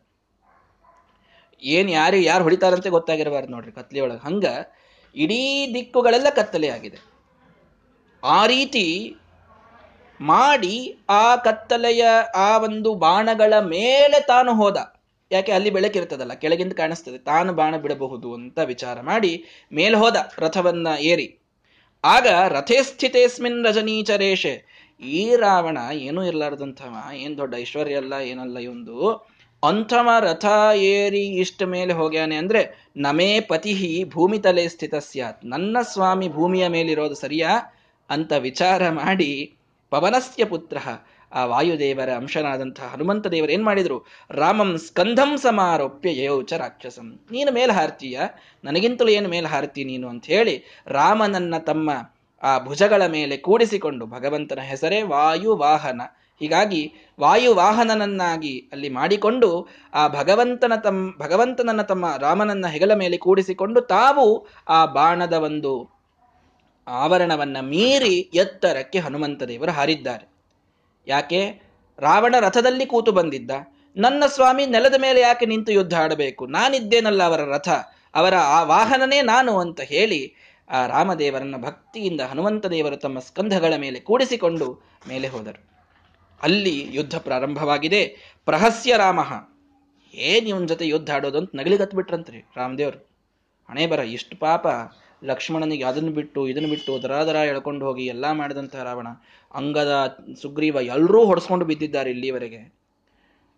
ಏನು 1.62 1.90
ಯಾರು 1.90 2.16
ಯಾರು 2.16 2.42
ಹೊಡಿತಾರಂತೆ 2.44 2.88
ಗೊತ್ತಾಗಿರಬಾರ್ದು 2.88 3.50
ನೋಡ್ರಿ 3.50 3.72
ಕತ್ಲೆಯೊಳಗೆ. 3.72 4.18
ಹಂಗ 4.18 4.44
ಇಡೀ 5.14 5.74
ದಿಕ್ಕುಗಳೆಲ್ಲ 5.74 6.30
ಕತ್ತಲೆಯಾಗಿದೆ. 6.30 6.98
ಆ 8.24 8.46
ರೀತಿ 8.46 9.16
ಮಾಡಿ 10.20 10.98
ಆ 11.08 11.36
ಕತ್ತಲೆಯ 11.36 12.04
ಆ 12.34 12.58
ಒಂದು 12.58 12.94
ಬಾಣಗಳ 12.94 13.54
ಮೇಲೆ 13.60 14.26
ತಾನು 14.26 14.54
ಹೋದ. 14.54 14.76
ಯಾಕೆ? 15.32 15.52
ಅಲ್ಲಿ 15.52 15.70
ಬೆಳಕಿರ್ತದಲ್ಲ 15.70 16.32
ಕೆಳಗಿಂದ 16.32 16.72
ಕಾಣಿಸ್ತದೆ. 16.72 17.18
ತಾನು 17.18 17.52
ಬಾಣ 17.52 17.76
ಬಿಡಬಹುದು 17.76 18.34
ಅಂತ 18.34 18.58
ವಿಚಾರ 18.58 19.00
ಮಾಡಿ 19.00 19.44
ಮೇಲೆ 19.72 19.96
ಹೋದ, 19.96 20.16
ರಥವನ್ನ 20.38 20.88
ಏರಿ. 20.98 21.38
ಆಗ 22.04 22.26
ರಥೇ 22.48 22.82
ಸ್ಥಿತೇಸ್ಮಿನ್ 22.82 23.66
ರಜನೀಚರೇಶೆ 23.66 24.86
ಈ 25.00 25.36
ರಾವಣ 25.36 25.78
ಏನೂ 25.92 26.24
ಇರ್ಲಾರ್ದಂಥವ, 26.24 26.96
ಏನ್ 27.14 27.38
ದೊಡ್ಡ 27.38 27.54
ಐಶ್ವರ್ಯ 27.54 27.96
ಅಲ್ಲ, 27.96 28.12
ಏನಲ್ಲ 28.12 28.58
ಇವಂದು. 28.58 29.10
ಅಂಥವ 29.68 30.08
ರಥ 30.20 30.44
ಏರಿ 30.74 31.26
ಇಷ್ಟ 31.26 31.62
ಮೇಲೆ 31.62 31.92
ಹೋಗ್ಯಾನೆ 31.92 32.36
ಅಂದ್ರೆ, 32.36 32.88
ನಮೇ 32.96 33.40
ಪತಿಹಿ 33.40 34.04
ಭೂಮಿ 34.04 34.38
ತಲೆ 34.38 34.68
ಸ್ಥಿತ 34.68 34.94
ಸ್ಯಾತ್. 34.94 35.44
ನನ್ನ 35.44 35.76
ಸ್ವಾಮಿ 35.82 36.28
ಭೂಮಿಯ 36.28 36.68
ಮೇಲಿರೋದು 36.68 37.14
ಸರಿಯಾ? 37.14 37.82
ಅಂತ 38.10 38.32
ವಿಚಾರ 38.32 38.90
ಮಾಡಿ 38.90 39.55
ಪವನಸ್ಯ 39.90 40.44
ಪುತ್ರ. 40.44 40.78
ಆ 41.32 41.44
ವಾಯುದೇವರ 41.44 42.10
ಅಂಶನಾದಂತಹ 42.10 42.86
ಹನುಮಂತ 42.92 43.26
ದೇವರು 43.26 43.52
ಏನ್ 43.52 43.64
ಮಾಡಿದ್ರು? 43.64 44.06
ರಾಮಂ 44.30 44.78
ಸ್ಕಂಧಂ 44.78 45.36
ಸಮಾರೋಪ್ಯ 45.36 46.24
ಯೋಚ 46.24 46.52
ರಾಕ್ಷಸಂ. 46.52 47.20
ನೀನು 47.30 47.52
ಮೇಲೆ 47.52 47.72
ಹಾರ್ತೀಯ? 47.72 48.20
ನನಗಿಂತಲೂ 48.64 49.08
ಏನು 49.08 49.28
ಮೇಲೆ 49.28 49.46
ಹಾರ್ತಿ 49.46 49.84
ನೀನು 49.84 50.08
ಅಂತ 50.08 50.26
ಹೇಳಿ 50.26 50.64
ರಾಮನನ್ನ 50.86 51.58
ತಮ್ಮ 51.58 51.90
ಆ 52.42 52.58
ಭುಜಗಳ 52.58 53.06
ಮೇಲೆ 53.06 53.36
ಕೂಡಿಸಿಕೊಂಡು 53.36 54.06
ಭಗವಂತನ 54.06 54.58
ಹೆಸರೇ 54.60 55.02
ವಾಯುವಾಹನ. 55.02 56.02
ಹೀಗಾಗಿ 56.40 56.92
ವಾಯುವಾಹನನನ್ನಾಗಿ 57.20 58.68
ಅಲ್ಲಿ 58.72 58.88
ಮಾಡಿಕೊಂಡು 58.88 59.68
ಆ 59.94 60.08
ಭಗವಂತನ 60.08 60.72
ತಮ್ಮ 60.74 61.10
ಭಗವಂತನನ್ನ 61.18 61.82
ತಮ್ಮ 61.82 62.16
ರಾಮನನ್ನ 62.20 62.66
ಹೆಗಲ 62.66 62.94
ಮೇಲೆ 62.94 63.16
ಕೂಡಿಸಿಕೊಂಡು 63.16 63.80
ತಾವು 63.80 64.46
ಆ 64.68 64.86
ಬಾಣದ 64.86 65.32
ಒಂದು 65.32 65.95
ಆವರಣವನ್ನ 66.86 67.56
ಮೀರಿ 67.60 68.30
ಎತ್ತರಕ್ಕೆ 68.34 68.98
ಹನುಮಂತ 68.98 69.42
ದೇವರು 69.42 69.70
ಹಾರಿದ್ದಾರೆ. 69.70 70.28
ಯಾಕೆ? 71.06 71.62
ರಾವಣ 71.98 72.34
ರಥದಲ್ಲಿ 72.40 72.86
ಕೂತು 72.86 73.12
ಬಂದಿದ್ದ. 73.12 73.50
ನನ್ನ 73.96 74.24
ಸ್ವಾಮಿ 74.26 74.66
ನೆಲದ 74.66 74.94
ಮೇಲೆ 75.00 75.20
ಯಾಕೆ 75.20 75.46
ನಿಂತು 75.46 75.72
ಯುದ್ಧ 75.72 75.94
ಆಡಬೇಕು? 75.94 76.46
ನಾನಿದ್ದೇನಲ್ಲ 76.46 77.22
ಅವರ 77.22 77.40
ರಥ. 77.40 77.68
ಅವರ 78.14 78.34
ಆ 78.34 78.62
ವಾಹನನೇ 78.62 79.22
ನಾನು 79.22 79.58
ಅಂತ 79.58 79.80
ಹೇಳಿ 79.80 80.34
ಆ 80.70 80.86
ರಾಮದೇವರನ್ನ 80.86 81.56
ಭಕ್ತಿಯಿಂದ 81.56 82.20
ಹನುಮಂತ 82.20 82.66
ದೇವರು 82.66 82.96
ತಮ್ಮ 82.96 83.18
ಸ್ಕಂಧಗಳ 83.18 83.74
ಮೇಲೆ 83.76 84.00
ಕೂಡಿಸಿಕೊಂಡು 84.00 84.82
ಮೇಲೆ 85.08 85.28
ಹೋದರು. 85.28 85.70
ಅಲ್ಲಿ 86.42 86.88
ಯುದ್ಧ 86.90 87.16
ಪ್ರಾರಂಭವಾಗಿದೆ. 87.16 88.16
ಪ್ರಹಸ್ಯ 88.44 88.96
ರಾಮ. 88.96 89.20
ಏನ್ 90.14 90.48
ಇವನ್ 90.48 90.68
ಜೊತೆ 90.68 90.86
ಯುದ್ಧ 90.86 91.10
ಆಡೋದು 91.10 91.38
ಅಂತ 91.38 91.50
ನಗಲಿಗತ್ಬಿಟ್ರಂತ್ರಿ 91.54 92.38
ರಾಮದೇವರು. 92.56 92.98
ಹಣೆ 93.70 93.86
ಬರ 93.86 93.98
ಇಷ್ಟು 93.98 94.36
ಪಾಪ. 94.36 94.66
ಲಕ್ಷ್ಮಣನಿಗೆ 95.24 95.84
ಅದನ್ನು 95.84 96.12
ಬಿಟ್ಟು, 96.12 96.48
ಇದನ್ನು 96.48 96.68
ಬಿಟ್ಟು 96.68 97.02
ದರಾದರ 97.02 97.34
ಎಳ್ಕೊಂಡು 97.34 97.86
ಹೋಗಿ 97.86 98.06
ಎಲ್ಲ 98.06 98.32
ಮಾಡಿದಂಥ 98.32 98.76
ರಾವಣ, 98.76 99.06
ಅಂಗದ 99.54 100.18
ಸುಗ್ರೀವ 100.42 100.76
ಎಲ್ಲರೂ 100.80 101.24
ಹೊಡೆಸ್ಕೊಂಡು 101.24 101.64
ಬಿದ್ದಿದ್ದಾರೆ 101.64 102.10
ಇಲ್ಲಿವರೆಗೆ. 102.10 102.76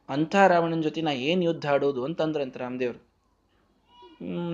ಅಂಥ 0.08 0.36
ರಾವಣನ 0.36 0.80
ಜೊತೆ 0.80 1.02
ನಾ 1.02 1.10
ಏನು 1.10 1.42
ಯುದ್ಧ 1.42 1.68
ಆಡೋದು 1.68 2.04
ಅಂತಂದ್ರಂತ 2.04 2.56
ರಾಮದೇವರು. 2.56 3.08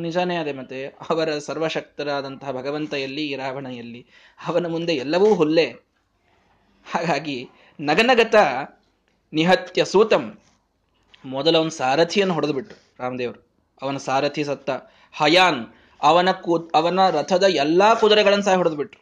ನಿಜಾನೇ 0.01 0.37
ಅದೇ 0.37 0.53
ಮತ್ತೆ. 0.53 0.87
ಅವರ 0.87 1.39
ಸರ್ವಶಕ್ತರಾದಂತಹ 1.39 2.51
ಭಗವಂತ 2.51 2.95
ಎಲ್ಲಿ 2.95 3.27
ಈ 3.27 3.35
ರಾವಣ 3.35 3.67
ಎಲ್ಲಿ 3.67 4.07
ಅವನ 4.47 4.67
ಮುಂದೆ 4.67 4.95
ಎಲ್ಲವೂ 4.95 5.35
ಹುಲ್ಲೆ. 5.35 5.67
ಹಾಗಾಗಿ 6.93 7.49
ನಗನಗತ 7.81 8.35
ನಿಹತ್ಯ 9.33 9.85
ಸೂತಂ. 9.85 10.39
ಮೊದಲ 11.25 11.59
ಅವನ 11.59 11.69
ಸಾರಥಿಯನ್ನು 11.69 12.35
ಹೊಡೆದು 12.35 12.53
ಬಿಟ್ಟು 12.53 12.77
ರಾಮದೇವರು. 12.99 13.47
ಅವನ 13.83 13.97
ಸಾರಥಿ 13.97 14.45
ಸತ್ತ 14.45 14.71
ಹಯಾನ್ 15.13 15.67
ಅವನ 16.05 16.31
ಕೂ, 16.31 16.59
ಅವನ 16.59 17.11
ರಥದ 17.11 17.43
ಎಲ್ಲಾ 17.43 17.95
ಕುದುರೆಗಳನ್ನು 17.95 18.45
ಸಹ 18.45 18.55
ಹೊಡೆದು 18.55 18.77
ಬಿಟ್ರು 18.77 19.01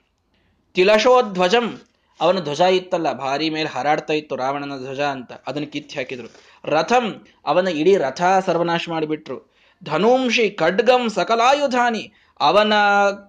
ತಿಲಶೋಧ್ವಜಂ, 0.74 1.80
ಅವನ 2.20 2.38
ಧ್ವಜ 2.38 2.60
ಇತ್ತಲ್ಲ, 2.60 3.12
ಭಾರಿ 3.12 3.50
ಮೇಲೆ 3.50 3.68
ಹಾರಾಡ್ತಾ 3.68 4.12
ಇತ್ತು 4.12 4.36
ರಾವಣನ 4.36 4.76
ಧ್ವಜ 4.78 5.00
ಅಂತ, 5.00 5.32
ಅದನ್ನು 5.46 5.72
ಕಿತ್ತಿ 5.72 5.94
ಹಾಕಿದ್ರು. 5.94 6.28
ರಥಂ, 6.64 7.26
ಅವನ 7.46 7.68
ಇಡೀ 7.68 7.96
ರಥ 7.96 8.22
ಸರ್ವನಾಶ 8.46 8.88
ಮಾಡಿಬಿಟ್ರು. 8.88 9.52
ಧನುಂಶಿ, 9.84 10.50
ಖಡ್ಗಂ, 10.50 11.10
ಸಕಲಾಯುಧಾನಿ, 11.10 12.12
ಅವನ 12.40 12.72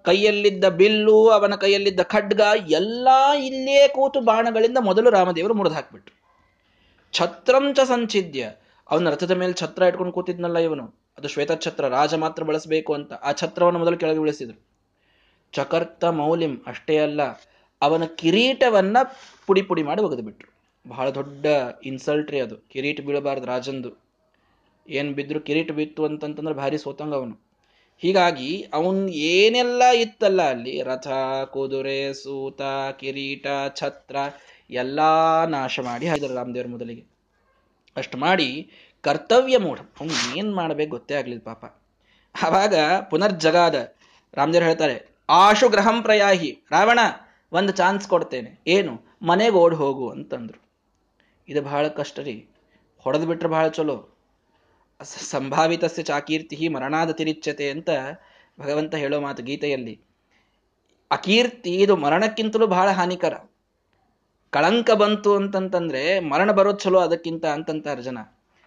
ಕೈಯಲ್ಲಿದ್ದ 0.05 0.65
ಬಿಲ್ಲು, 0.65 1.29
ಅವನ 1.29 1.55
ಕೈಯಲ್ಲಿದ್ದ 1.55 1.99
ಖಡ್ಗ, 2.01 2.41
ಎಲ್ಲಾ 2.69 3.35
ಇಲ್ಲೇ 3.35 3.87
ಕೂತು 3.87 4.21
ಬಾಣಗಳಿಂದ 4.21 4.77
ಮೊದಲು 4.81 5.09
ರಾಮದೇವರು 5.09 5.53
ಮುರಿದು 5.53 5.75
ಹಾಕ್ಬಿಟ್ರು. 5.75 6.15
ಛತ್ರಂ 7.13 7.75
ಸಂಚಿದ್ಯ 7.75 8.51
ಅವನ 8.91 9.09
ರಥದ 9.09 9.31
ಮೇಲೆ 9.31 9.53
ಛತ್ರ 9.53 9.83
ಇಟ್ಕೊಂಡು 9.83 10.13
ಕೂತಿದ್ನಲ್ಲ 10.13 10.57
ಇವನು. 10.57 11.02
ಅದು 11.23 11.31
ಶ್ವೇತಛತ್ರ 11.31 11.87
ರಾಜ 11.87 12.13
ಮಾತ್ರ 12.13 12.43
ಬಳಸಬೇಕು 12.43 12.93
ಅಂತ 12.93 13.13
ಆ 13.13 13.31
ಛತ್ರವನ್ನು 13.31 13.79
ಮೊದಲು 13.79 13.97
ಕೆಳಗೆ 13.97 14.19
ಬೀಳಿಸಿದ್ರು. 14.19 14.65
ಚಕರ್ತ 15.51 16.05
ಮೌಲಿಂ, 16.05 16.63
ಅಷ್ಟೇ 16.67 16.97
ಅಲ್ಲ, 16.97 17.21
ಅವನ 17.81 18.03
ಕಿರೀಟವನ್ನ 18.05 18.97
ಪುಡಿ 19.47 19.61
ಪುಡಿ 19.61 19.83
ಮಾಡಿ 19.83 20.01
ಒಗೆದು 20.01 20.21
ಬಿಟ್ರು 20.21 20.53
ಬಹಳ 20.87 21.09
ದೊಡ್ಡ 21.09 21.45
ಇನ್ಸಲ್ಟ್ 21.83 22.31
ರೀ 22.31 22.39
ಅದು. 22.39 22.57
ಕಿರೀಟ 22.57 23.01
ಬೀಳಬಾರದು 23.01 23.45
ರಾಜಂದು. 23.45 24.03
ಏನ್ 24.89 25.13
ಬಿದ್ರು 25.13 25.39
ಕಿರೀಟ 25.39 25.71
ಬಿತ್ತು 25.71 26.05
ಅಂತಂತಂದ್ರೆ 26.05 26.55
ಭಾರಿ 26.55 26.77
ಸೋತಂಗ 26.77 27.13
ಅವನು. 27.13 27.35
ಹೀಗಾಗಿ 27.97 28.65
ಅವನ್ 28.73 29.09
ಏನೆಲ್ಲ 29.09 29.83
ಇತ್ತಲ್ಲ 29.83 30.41
ಅಲ್ಲಿ? 30.41 30.81
ರಥ, 30.81 31.07
ಕುದುರೆ, 31.45 32.13
ಸೂತ, 32.13 32.61
ಕಿರೀಟ, 32.99 33.47
ಛತ್ರ, 33.75 34.15
ಎಲ್ಲಾ 34.69 35.45
ನಾಶ 35.45 35.79
ಮಾಡಿ 35.79 36.07
ಹಾಕಿದ್ರು 36.07 36.33
ರಾಮದೇವ್ರ 36.33 36.67
ಮೊದಲಿಗೆ. 36.67 37.13
ಅಷ್ಟು 37.95 38.17
ಮಾಡಿ 38.17 38.71
ಕರ್ತವ್ಯ 39.03 39.57
ಮೂಢ. 39.57 39.79
ಅವನು 39.99 40.37
ಏನ್ 40.37 40.55
ಮಾಡ್ಬೇಕು 40.55 40.89
ಗೊತ್ತೇ 40.89 41.13
ಆಗ್ಲಿಲ್ಲ 41.13 41.43
ಪಾಪ. 41.43 41.63
ಆವಾಗ 42.43 42.75
ಪುನರ್ಜಗಾದ 43.09 43.75
ರಾಮದೇವ್ರು 44.33 44.67
ಹೇಳ್ತಾರೆ, 44.67 44.95
ಆಶು 45.29 45.69
ಗ್ರಹಂ 45.69 46.01
ಪ್ರಯಾಹಿ, 46.01 46.59
ರಾವಣ 46.71 46.99
ಒಂದು 47.51 47.71
ಚಾನ್ಸ್ 47.71 48.07
ಕೊಡ್ತೇನೆ. 48.07 48.61
ಏನು? 48.67 48.93
ಮನೆಗೆ 49.21 49.55
ಓಡ್ 49.55 49.75
ಹೋಗು 49.75 50.09
ಅಂತಂದ್ರು. 50.09 50.59
ಇದು 51.47 51.61
ಬಹಳ 51.61 51.87
ಕಷ್ಟ 51.87 52.19
ರೀ. 52.19 52.47
ಹೊಡೆದು 52.97 53.27
ಬಿಟ್ರೆ 53.27 53.49
ಬಹಳ 53.49 53.67
ಚಲೋ. 53.67 53.97
ಸಂಭಾವಿತಸ್ಯ 55.03 56.03
ಚಾಕೀರ್ತಿ 56.03 56.67
ಮರಣಾದ 56.67 57.11
ತಿರಿಚ್ಯತೆ 57.11 57.69
ಅಂತ 57.69 57.89
ಭಗವಂತ 58.59 58.95
ಹೇಳೋ 58.95 59.19
ಮಾತು 59.19 59.43
ಗೀತೆಯಲ್ಲಿ. 59.43 60.01
ಅಕೀರ್ತಿ 61.11 61.75
ಇದು 61.75 61.95
ಮರಣಕ್ಕಿಂತಲೂ 61.95 62.67
ಬಹಳ 62.67 62.89
ಹಾನಿಕರ. 62.89 63.33
ಕಳಂಕ 64.49 64.91
ಬಂತು 64.91 65.35
ಅಂತಂತಂದ್ರೆ 65.35 66.19
ಮರಣ 66.19 66.51
ಬರೋದು 66.51 66.77
ಚಲೋ 66.77 66.99
ಅದಕ್ಕಿಂತ 66.99 67.45
ಅಂತಂತಾರೆ 67.45 68.01
ಜನ 68.01 68.17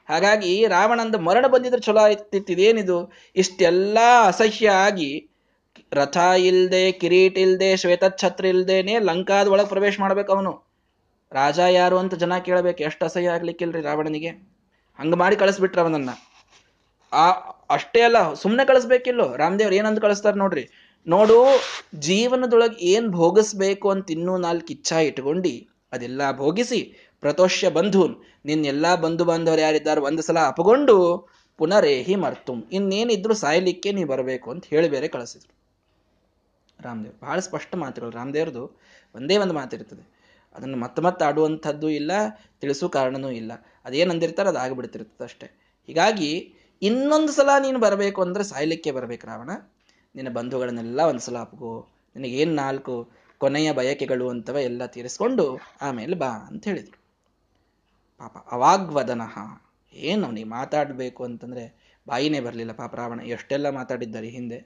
ಹಾಗಾಗಿ 0.09 0.67
ರಾವಣಂದ 0.67 1.15
ಮರಣ 1.15 1.47
ಬಂದಿದ್ರೆ 1.47 1.81
ಚಲೋ 1.81 2.01
ಆಯ್ತಿತ್ತು 2.01 2.53
ಇದೇನಿದು 2.53 3.13
ಇಷ್ಟೆಲ್ಲ 3.37 3.99
ಅಸಹ್ಯ 4.27 4.71
ಆಗಿ 4.71 5.29
ರಥ 5.93 6.17
ಇಲ್ದೆ, 6.39 6.93
ಕಿರೀಟ್ 6.93 7.39
ಇಲ್ದೆ, 7.39 7.77
ಶ್ವೇತಛತ್ರ 7.77 8.45
ಇಲ್ದೇನೆ 8.45 8.99
ಲಂಕಾದ 8.99 9.49
ಒಳಗೆ 9.49 9.69
ಪ್ರವೇಶ 9.69 9.97
ಮಾಡ್ಬೇಕು 10.01 10.33
ಅವನು. 10.33 10.67
ರಾಜ 11.33 11.59
ಯಾರು 11.59 11.99
ಅಂತ 11.99 12.15
ಜನ 12.15 12.39
ಕೇಳಬೇಕು, 12.39 12.83
ಎಷ್ಟು 12.83 13.05
ಅಸಹ್ಯ 13.05 13.29
ಆಗ್ಲಿಕ್ಕಿಲ್ರಿ 13.29 13.81
ರಾವಣನಿಗೆ? 13.81 14.29
ಹಂಗ 14.99 15.15
ಮಾಡಿ 15.15 15.37
ಕಳಿಸ್ಬಿಟ್ರ 15.37 15.81
ಅವನನ್ನ. 15.81 16.11
ಆ, 17.13 17.31
ಅಷ್ಟೇ 17.71 18.01
ಅಲ್ಲ 18.01 18.35
ಸುಮ್ಮನೆ 18.35 18.67
ಕಳಿಸ್ಬೇಕಿಲ್ಲೋ? 18.67 19.37
ರಾಮದೇವ್ರು 19.37 19.75
ಏನಂತ 19.75 19.99
ಕಳಿಸ್ತಾರೆ 19.99 20.39
ನೋಡ್ರಿ. 20.39 20.69
ನೋಡು, 21.07 21.45
ಜೀವನದೊಳಗೆ 21.95 22.87
ಏನ್ 22.87 23.09
ಭೋಗಿಸ್ಬೇಕು 23.09 23.91
ಅಂತ 23.91 24.11
ಇನ್ನೂ 24.11 24.37
ನಾಲ್ಕು 24.37 24.67
ಇಚ್ಛಾ 24.71 24.99
ಇಟ್ಕೊಂಡು 24.99 25.77
ಅದೆಲ್ಲ 25.93 26.37
ಭೋಗಿಸಿ 26.37 27.06
ಪ್ರತೋಷ್ಯ 27.21 27.69
ಬಂಧು 27.69 28.09
ನಿನ್ನೆಲ್ಲ 28.45 28.95
ಬಂಧು 28.95 29.25
ಬಾಂಧವರು 29.25 29.61
ಯಾರಿದ್ದಾರೆ 29.61 30.01
ಒಂದು 30.01 30.23
ಸಲ 30.23 30.39
ಅಪಗೊಂಡು 30.39 31.29
ಪುನರೇಹಿ 31.57 32.15
ಮರ್ತುಂ 32.15 32.65
ಇನ್ನೇನಿದ್ರು 32.73 33.35
ಸಾಯಲಿಕ್ಕೆ 33.35 33.93
ನೀ 33.93 34.05
ಬರಬೇಕು 34.05 34.51
ಅಂತ 34.51 34.65
ಹೇಳಿ 34.67 34.89
ಬೇರೆ 34.89 35.09
ಕಳಿಸಿದ್ರು. 35.09 35.57
ರಾಮದೇವ್, 36.81 37.15
ಬಹಳ 37.23 37.39
ಸ್ಪಷ್ಟ 37.39 37.75
ಮಾತುಗಳು. 37.75 38.11
ರಾಮದೇವ್ರದು 38.11 38.81
ಒಂದೇ 39.15 39.37
ಒಂದು 39.37 39.55
ಮಾತಿರ್ತದೆ. 39.55 40.17
ಅದನ್ನು 40.55 40.79
ಮತ್ತೆ 40.79 41.03
ಮತ್ತೆ 41.03 41.25
ಆಡುವಂಥದ್ದು 41.25 41.89
ಇಲ್ಲ, 41.89 42.13
ತಿಳಿಸೋ 42.61 42.89
ಕಾರಣನೂ 42.89 43.31
ಇಲ್ಲ. 43.31 43.53
ಅದೇನಂದಿರ್ತಾರೆ 43.85 44.49
ಅದು 44.49 44.59
ಆಗಿಬಿಡ್ತಿರ್ತದೆ 44.59 45.25
ಅಷ್ಟೇ. 45.25 45.47
ಹೀಗಾಗಿ 45.87 46.55
ಇನ್ನೊಂದು 46.83 47.33
ಸಲ 47.33 47.49
ನೀನು 47.63 47.79
ಬರಬೇಕು 47.79 48.23
ಅಂದ್ರೆ 48.23 48.45
ಸಾಯಲಿಕ್ಕೆ 48.45 48.91
ಬರಬೇಕು 48.91 49.27
ರಾವಣ. 49.27 49.51
ನಿನ್ನ 50.15 50.29
ಬಂಧುಗಳನ್ನೆಲ್ಲ 50.29 51.01
ಒಂದು 51.01 51.21
ಸಲ 51.21 51.39
ಅಪ್ಗೋ. 51.39 51.87
ನಿನಗೇನು 52.17 52.55
ನಾಲ್ಕು 52.55 53.11
ಕೊನೆಯ 53.39 53.73
ಬಯಕೆಗಳು 53.73 54.29
ಅಂತವ 54.29 54.57
ಎಲ್ಲ 54.57 54.87
ತೀರಿಸ್ಕೊಂಡು 54.87 55.61
ಆಮೇಲೆ 55.83 56.15
ಬಾ 56.15 56.27
ಅಂತ 56.27 56.69
ಹೇಳಿದ್ರು. 56.69 57.06
ಪಾಪ 58.21 58.37
ಅವಾಗ್ವದನಃ 58.53 59.35
ಏನು 59.95 60.27
ಅವನಿಗೆ 60.27 60.49
ಮಾತಾಡಬೇಕು 60.49 61.25
ಅಂತಂದರೆ 61.25 61.65
ಬಾಯಿನೇ 62.09 62.41
ಬರಲಿಲ್ಲ 62.41 62.73
ಪಾಪ 62.73 62.95
ರಾವಣ. 62.95 63.21
ಎಷ್ಟೆಲ್ಲ 63.21 63.71
ಮಾತಾಡಿದ್ದಾರೆ 63.71 64.29
ಹಿಂದೆ? 64.29 64.59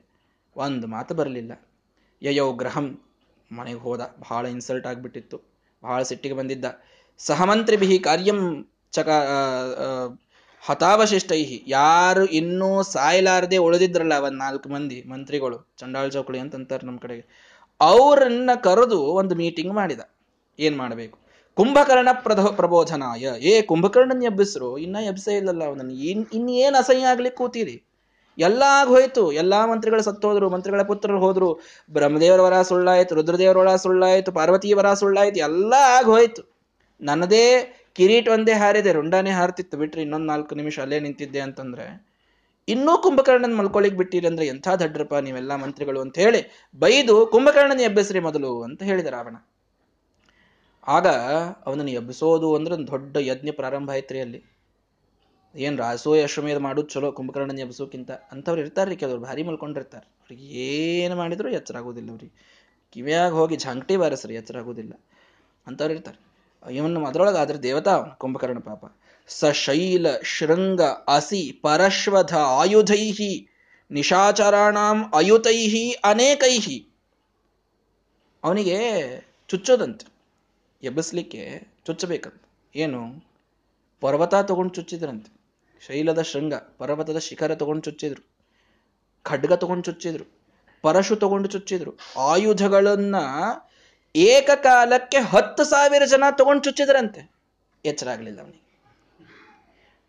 ಒಂದು 0.56 0.86
ಮಾತು 0.86 1.14
ಬರಲಿಲ್ಲ. 1.14 1.52
ಯಯೋ 2.22 2.52
ಗ್ರಹಂ 2.52 3.00
ಮನೆಗೆ 3.52 3.78
ಹೋದ. 3.78 4.00
ಬಹಳ 4.00 4.46
ಇನ್ಸಲ್ಟ್ 4.46 4.86
ಆಗಿಬಿಟ್ಟಿತ್ತು. 4.86 5.36
ಬಹಳ 5.82 6.02
ಸಿಟ್ಟಿಗೆ 6.02 6.34
ಬಂದಿದ್ದ. 6.34 6.64
ಸಹಮಂತ್ರಿಭಿ 7.18 7.98
ಕಾರ್ಯಂ 7.98 8.66
ಚಕ 8.92 9.08
ಹತಾವಶಿಷ್ಟೈ. 10.62 11.62
ಯಾರು 11.66 12.26
ಇನ್ನೂ 12.26 12.82
ಸಾಯಲಾರದೆ 12.82 13.56
ಉಳಿದಿದ್ರಲ್ಲ 13.56 14.12
ಒಂದು 14.18 14.36
ನಾಲ್ಕು 14.36 14.68
ಮಂದಿ 14.68 15.02
ಮಂತ್ರಿಗಳು, 15.02 15.58
ಚಂಡಾಳ್ 15.78 16.12
ಚೌಕಳಿ 16.12 16.38
ಅಂತಂತಾರೆ 16.38 16.86
ನಮ್ಮ 16.86 16.98
ಕಡೆಗೆ. 16.98 17.24
ಅವರನ್ನ 17.80 18.50
ಕರೆದು 18.62 19.00
ಒಂದು 19.02 19.34
ಮೀಟಿಂಗ್ 19.34 19.72
ಮಾಡಿದ. 19.74 20.00
ಏನು 20.58 20.76
ಮಾಡಬೇಕು? 20.76 21.18
ಕುಂಭಕರ್ಣ 21.60 22.08
ಪ್ರಧ 22.12 22.40
ಪ್ರಬೋಧನಾಯ. 22.40 23.20
ಏ, 23.20 23.62
ಕುಂಭಕರ್ಣನ್ 23.62 24.22
ಎಬ್ಬಿಸ್ರು. 24.22 24.78
ಇನ್ನ 24.78 24.96
ಎಬ್ಸೇ 24.96 25.36
ಇಲ್ಲಲ್ಲ 25.36 25.64
ಅವನನ್ನು. 25.64 25.92
ಇನ್, 25.92 26.26
ಇನ್ನೇನು 26.32 26.78
ಅಸಹ್ಯ 26.78 27.06
ಆಗ್ಲಿಕ್ಕೆ 27.06 27.38
ಕೂತೀರಿ. 27.38 27.82
ಎಲ್ಲ 28.38 28.62
ಆಗೋಯ್ತು. 28.66 29.32
ಎಲ್ಲಾ 29.32 29.66
ಮಂತ್ರಿಗಳು 29.66 30.02
ಸತ್ತೋದ್ರು. 30.02 30.50
ಮಂತ್ರಿಗಳ 30.50 30.82
ಪುತ್ರರು 30.82 31.20
ಹೋದ್ರು. 31.20 31.58
ಬ್ರಹ್ಮದೇವರ 31.92 32.40
ವರ 32.40 32.62
ಸುಳ್ಳಾಯ್ತು. 32.62 33.14
ರುದ್ರದೇವರ 33.14 33.56
ವರ 33.56 33.76
ಸುಳ್ಳಾಯ್ತು. 33.76 34.32
ಪಾರ್ವತಿ 34.32 34.72
ವರ 34.72 34.94
ಸುಳ್ಳಾಯ್ತು. 34.94 35.40
ಎಲ್ಲ 35.40 35.72
ಆಗೋಯ್ತು. 35.72 36.58
ನನ್ನದೇ 37.00 37.76
ಕಿರೀಟ್ 37.94 38.28
ಒಂದೇ 38.28 38.52
ಹಾರಿದೆ. 38.52 38.92
ರುಂಡಾನೇ 38.92 39.30
ಹಾರ್ತಿತ್ತು. 39.30 39.76
ಬಿಟ್ರಿ 39.78 40.02
ಇನ್ನೊಂದ್ 40.02 40.26
ನಾಲ್ಕು 40.26 40.54
ನಿಮಿಷ 40.54 40.80
ಅಲ್ಲೇ 40.80 41.00
ನಿಂತಿದ್ದೆ 41.00 41.40
ಅಂತಂದ್ರೆ, 41.40 42.06
ಇನ್ನೂ 42.68 42.98
ಕುಂಭಕರ್ಣನ್ 42.98 43.56
ಮಲ್ಕೊಳಿಕ್ 43.56 43.94
ಬಿಟ್ಟಿರಿ 43.94 44.26
ಅಂದ್ರೆ 44.26 44.46
ಎಂಥ 44.46 44.68
ದಡ್ರಪ್ಪ 44.68 45.14
ನೀವೆಲ್ಲ 45.14 45.54
ಮಂತ್ರಿಗಳು 45.54 46.00
ಅಂತ 46.00 46.18
ಹೇಳಿ 46.18 46.70
ಬೈದು 46.78 47.26
ಕುಂಭಕರ್ಣನ 47.26 47.80
ಎಬ್ಬಸ್ರಿ 47.80 48.20
ಮೊದಲು 48.20 48.62
ಅಂತ 48.62 48.82
ಹೇಳಿದ 48.82 49.06
ರಾವಣ. 49.06 49.36
ಆಗ 50.88 51.06
ಅವನನ್ನು 51.66 51.90
ಎಬ್ಬಿಸೋದು 51.90 52.54
ಅಂದ್ರೆ 52.54 52.74
ಒಂದು 52.74 52.86
ದೊಡ್ಡ 52.86 53.16
ಯಜ್ಞ 53.20 53.50
ಪ್ರಾರಂಭ 53.50 53.90
ಆಯ್ತ್ರಿ 53.90 54.20
ಅಲ್ಲಿ. 54.20 54.44
ಏನು 55.56 55.76
ರಾಸೋಯ 55.76 56.22
ಅಶ್ವಮೇಧ 56.22 56.58
ಮಾಡೋದು 56.58 56.88
ಚಲೋ, 56.88 57.12
ಕುಂಭಕರ್ಣನ 57.12 57.58
ಎಬ್ಸೋಕ್ಕಿಂತ 57.58 58.10
ಅಂಥವ್ರು 58.10 58.60
ಇರ್ತಾರ್ರಿ 58.60 58.96
ಕೆಲವ್ರು, 58.96 59.20
ಭಾರಿ 59.20 59.42
ಮಲ್ಕೊಂಡಿರ್ತಾರೆ. 59.42 60.06
ಅವ್ರಿಗೆ 60.06 60.44
ಏನು 60.44 61.16
ಮಾಡಿದ್ರು 61.16 61.50
ಎಚ್ಚರ 61.50 61.76
ಆಗೋದಿಲ್ಲ 61.76 62.10
ಅವ್ರಿಗೆ. 62.10 62.60
ಕಿವಿಯಾಗ 62.92 63.32
ಹೋಗಿ 63.32 63.56
ಝಂಕ್ಟಿ 63.56 63.96
ಬಾರಸ್ರಿ, 63.96 64.34
ಎಚ್ಚರ 64.34 64.58
ಆಗೋದಿಲ್ಲ. 64.58 64.92
ಅಂಥವ್ರು 65.66 65.94
ಇರ್ತಾರೆ. 65.94 66.30
ಇವನು 66.74 67.06
ಅದರೊಳಗೆ 67.06 67.38
ಆದ್ರೆ 67.38 67.58
ದೇವತಾ 67.58 68.00
ಕುಂಭಕರ್ಣ 68.00 68.58
ಪಾಪ. 68.58 68.84
ಸ 69.28 69.44
ಶೈಲ 69.44 70.06
ಶೃಂಗ 70.22 70.82
ಅಸಿ 70.82 71.52
ಪರಶ್ವಧ 71.52 72.36
ಆಯುಧೈಹಿ, 72.36 73.48
ನಿಶಾಚರಾಣಾಂ 73.90 75.04
ಅಯುತೈಹಿ 75.14 75.92
ಅನೇಕೈಹಿ. 75.92 76.88
ಅವನಿಗೆ 78.44 78.78
ಚುಚ್ಚೋದಂತೆ. 79.48 80.09
ಎಬ್ಬಿಸ್ಲಿಕ್ಕೆ 80.82 81.68
ಚುಚ್ಚಬೇಕಂತ. 81.86 82.42
ಏನು? 82.76 83.24
ಪರ್ವತ 84.00 84.34
ತಗೊಂಡು 84.34 84.74
ಚುಚ್ಚಿದ್ರಂತೆ. 84.74 85.40
ಶೈಲದ 85.86 86.22
ಶೃಂಗ, 86.22 86.54
ಪರ್ವತದ 86.54 87.18
ಶಿಖರ 87.18 87.54
ತಗೊಂಡು 87.54 87.82
ಚುಚ್ಚಿದ್ರು. 87.82 88.30
ಖಡ್ಗ 89.22 89.52
ತಗೊಂಡು 89.52 89.82
ಚುಚ್ಚಿದ್ರು. 89.82 90.24
ಪರಶು 90.82 91.16
ತಗೊಂಡು 91.16 91.48
ಚುಚ್ಚಿದ್ರು. 91.48 91.92
ಆಯುಧಗಳನ್ನ 92.18 93.16
ಏಕಕಾಲಕ್ಕೆ 94.16 95.18
ಹತ್ತು 95.18 95.64
ಸಾವಿರ 95.64 96.04
ಜನ 96.04 96.24
ತಗೊಂಡು 96.38 96.62
ಚುಚ್ಚಿದ್ರಂತೆ. 96.62 97.30
ಎಚ್ಚರ 97.84 98.08
ಆಗ್ಲಿಲ್ಲ 98.08 98.40
ಅವನಿಗೆ. 98.40 98.70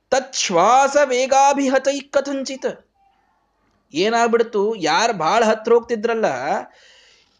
ತಚ್ಛ್ವಾಸ 0.09 0.97
ವೇಗಾಭಿಹತೈ 1.05 1.99
ಕಥಂಚಿತ 1.99 2.65
ಏನಾಗ್ಬಿಡ್ತು? 3.93 4.75
ಯಾರು 4.75 5.13
ಬಹಳ 5.13 5.43
ಹತ್ರ 5.43 5.73
ಹೋಗ್ತಿದ್ರಲ್ಲ 5.73 6.25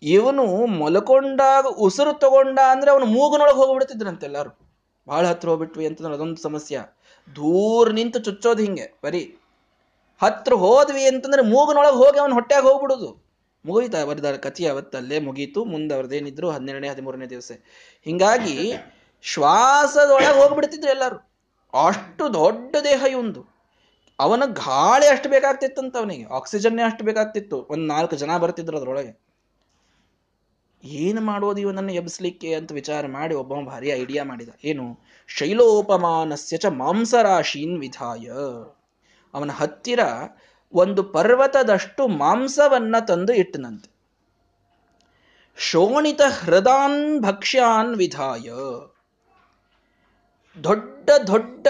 ಇವನು 0.04 0.66
ಮಲ್ಕೊಂಡಾಗ 0.66 1.66
ಉಸಿರು 1.66 2.20
ತಗೊಂಡ 2.20 2.60
ಅಂದ್ರೆ 2.60 2.92
ಅವನು 2.92 3.06
ಮೂಗನೊಳಗೆ 3.06 3.56
ಹೋಗ್ಬಿಡ್ತಿದ್ರಂತೆ 3.56 4.26
ಎಲ್ಲಾರು. 4.26 4.60
ಬಹಳ 5.08 5.28
ಹತ್ರ 5.28 5.50
ಹೋಗ್ಬಿಟ್ವಿ 5.50 5.86
ಅಂತಂದ್ರೆ 5.86 6.14
ಅದೊಂದು 6.14 6.42
ಸಮಸ್ಯೆ. 6.42 6.78
ದೂರ 7.36 7.92
ನಿಂತು 7.92 8.20
ಚುಚ್ಚೋದು 8.20 8.64
ಹಿಂಗೆ, 8.64 9.00
ಬರೀ. 9.04 9.38
ಹತ್ರ 10.22 10.54
ಹೋದ್ವಿ 10.54 11.06
ಅಂತಂದ್ರೆ 11.06 11.42
ಮೂಗನೊಳಗೆ 11.42 11.96
ಹೋಗಿ 11.96 12.20
ಅವನು 12.20 12.34
ಹೊಟ್ಟೆಗೆ 12.34 12.62
ಹೋಗ್ಬಿಡುದು. 12.62 13.32
ಮುಗೀತ 13.66 13.96
ಬರೆದಾರ 13.96 14.36
ಕಥೆ 14.36 14.68
ಅವತ್ತಲ್ಲೇ 14.68 15.20
ಮುಗೀತು, 15.20 15.66
ಮುಂದೆ 15.66 15.96
ಅವ್ರದ್ದೇನಿದ್ರು 15.96 16.50
ಹನ್ನೆರಡನೇ, 16.50 16.88
ಹದಿಮೂರನೇ 16.88 17.26
ದಿವಸ. 17.26 17.52
ಹಿಂಗಾಗಿ 18.04 18.74
ಶ್ವಾಸದೊಳಗೆ 19.22 20.42
ಹೋಗ್ಬಿಡ್ತಿದ್ರು 20.42 20.90
ಎಲ್ಲರೂ. 20.90 21.32
ಅಷ್ಟು 21.88 22.34
ದೊಡ್ಡ 22.34 22.76
ದೇಹ 22.84 23.04
ಇವಂದು. 23.12 23.46
ಅವನ 24.20 24.44
ಗಾಳಿ 24.46 25.08
ಅಷ್ಟು 25.08 25.30
ಬೇಕಾಗ್ತಿತ್ತಂತ 25.30 25.98
ಅವನಿಗೆ. 25.98 26.26
ಆಕ್ಸಿಜನ್ನೇ 26.26 26.84
ಅಷ್ಟು 26.84 27.04
ಬೇಕಾಗ್ತಿತ್ತು. 27.04 27.68
ಒಂದು 27.70 27.84
ನಾಲ್ಕು 27.84 28.16
ಜನ 28.16 28.38
ಬರ್ತಿದ್ರು 28.38 28.78
ಅದ್ರೊಳಗೆ. 28.78 29.31
ಏನು 30.84 31.22
ಮಾಡೋದು 31.22 31.62
ಇವನನ್ನು 31.62 31.94
ಎಬ್ಸ್ಲಿಕ್ಕೆ 31.94 32.54
ಅಂತ 32.54 32.72
ವಿಚಾರ 32.72 33.08
ಮಾಡಿ 33.08 33.36
ಒಬ್ಬ 33.36 33.70
ಭಾರಿ 33.70 33.90
ಐಡಿಯಾ 33.90 34.24
ಮಾಡಿದ. 34.24 34.50
ಏನು? 34.64 35.00
ಶೈಲೋಪಮಾನಸ್ಯ 35.28 36.58
ಚ 36.58 36.66
ಮಾಂಸರಾಶೀನ್ 36.66 37.80
ವಿಧಾಯ. 37.80 38.32
ಅವನ 39.34 39.52
ಹತ್ತಿರ 39.52 40.00
ಒಂದು 40.74 41.04
ಪರ್ವತದಷ್ಟು 41.04 42.08
ಮಾಂಸವನ್ನ 42.08 42.96
ತಂದು 43.00 43.34
ಇಟ್ಟನಂತೆ. 43.34 43.92
ಶೋಣಿತ 45.58 46.22
ಹೃದಾನ್ 46.40 47.22
ಭಕ್ಷ್ಯಾನ್ 47.22 47.96
ವಿಧಾಯ. 47.96 48.50
ದೊಡ್ಡ 50.64 51.10
ದೊಡ್ಡ 51.28 51.68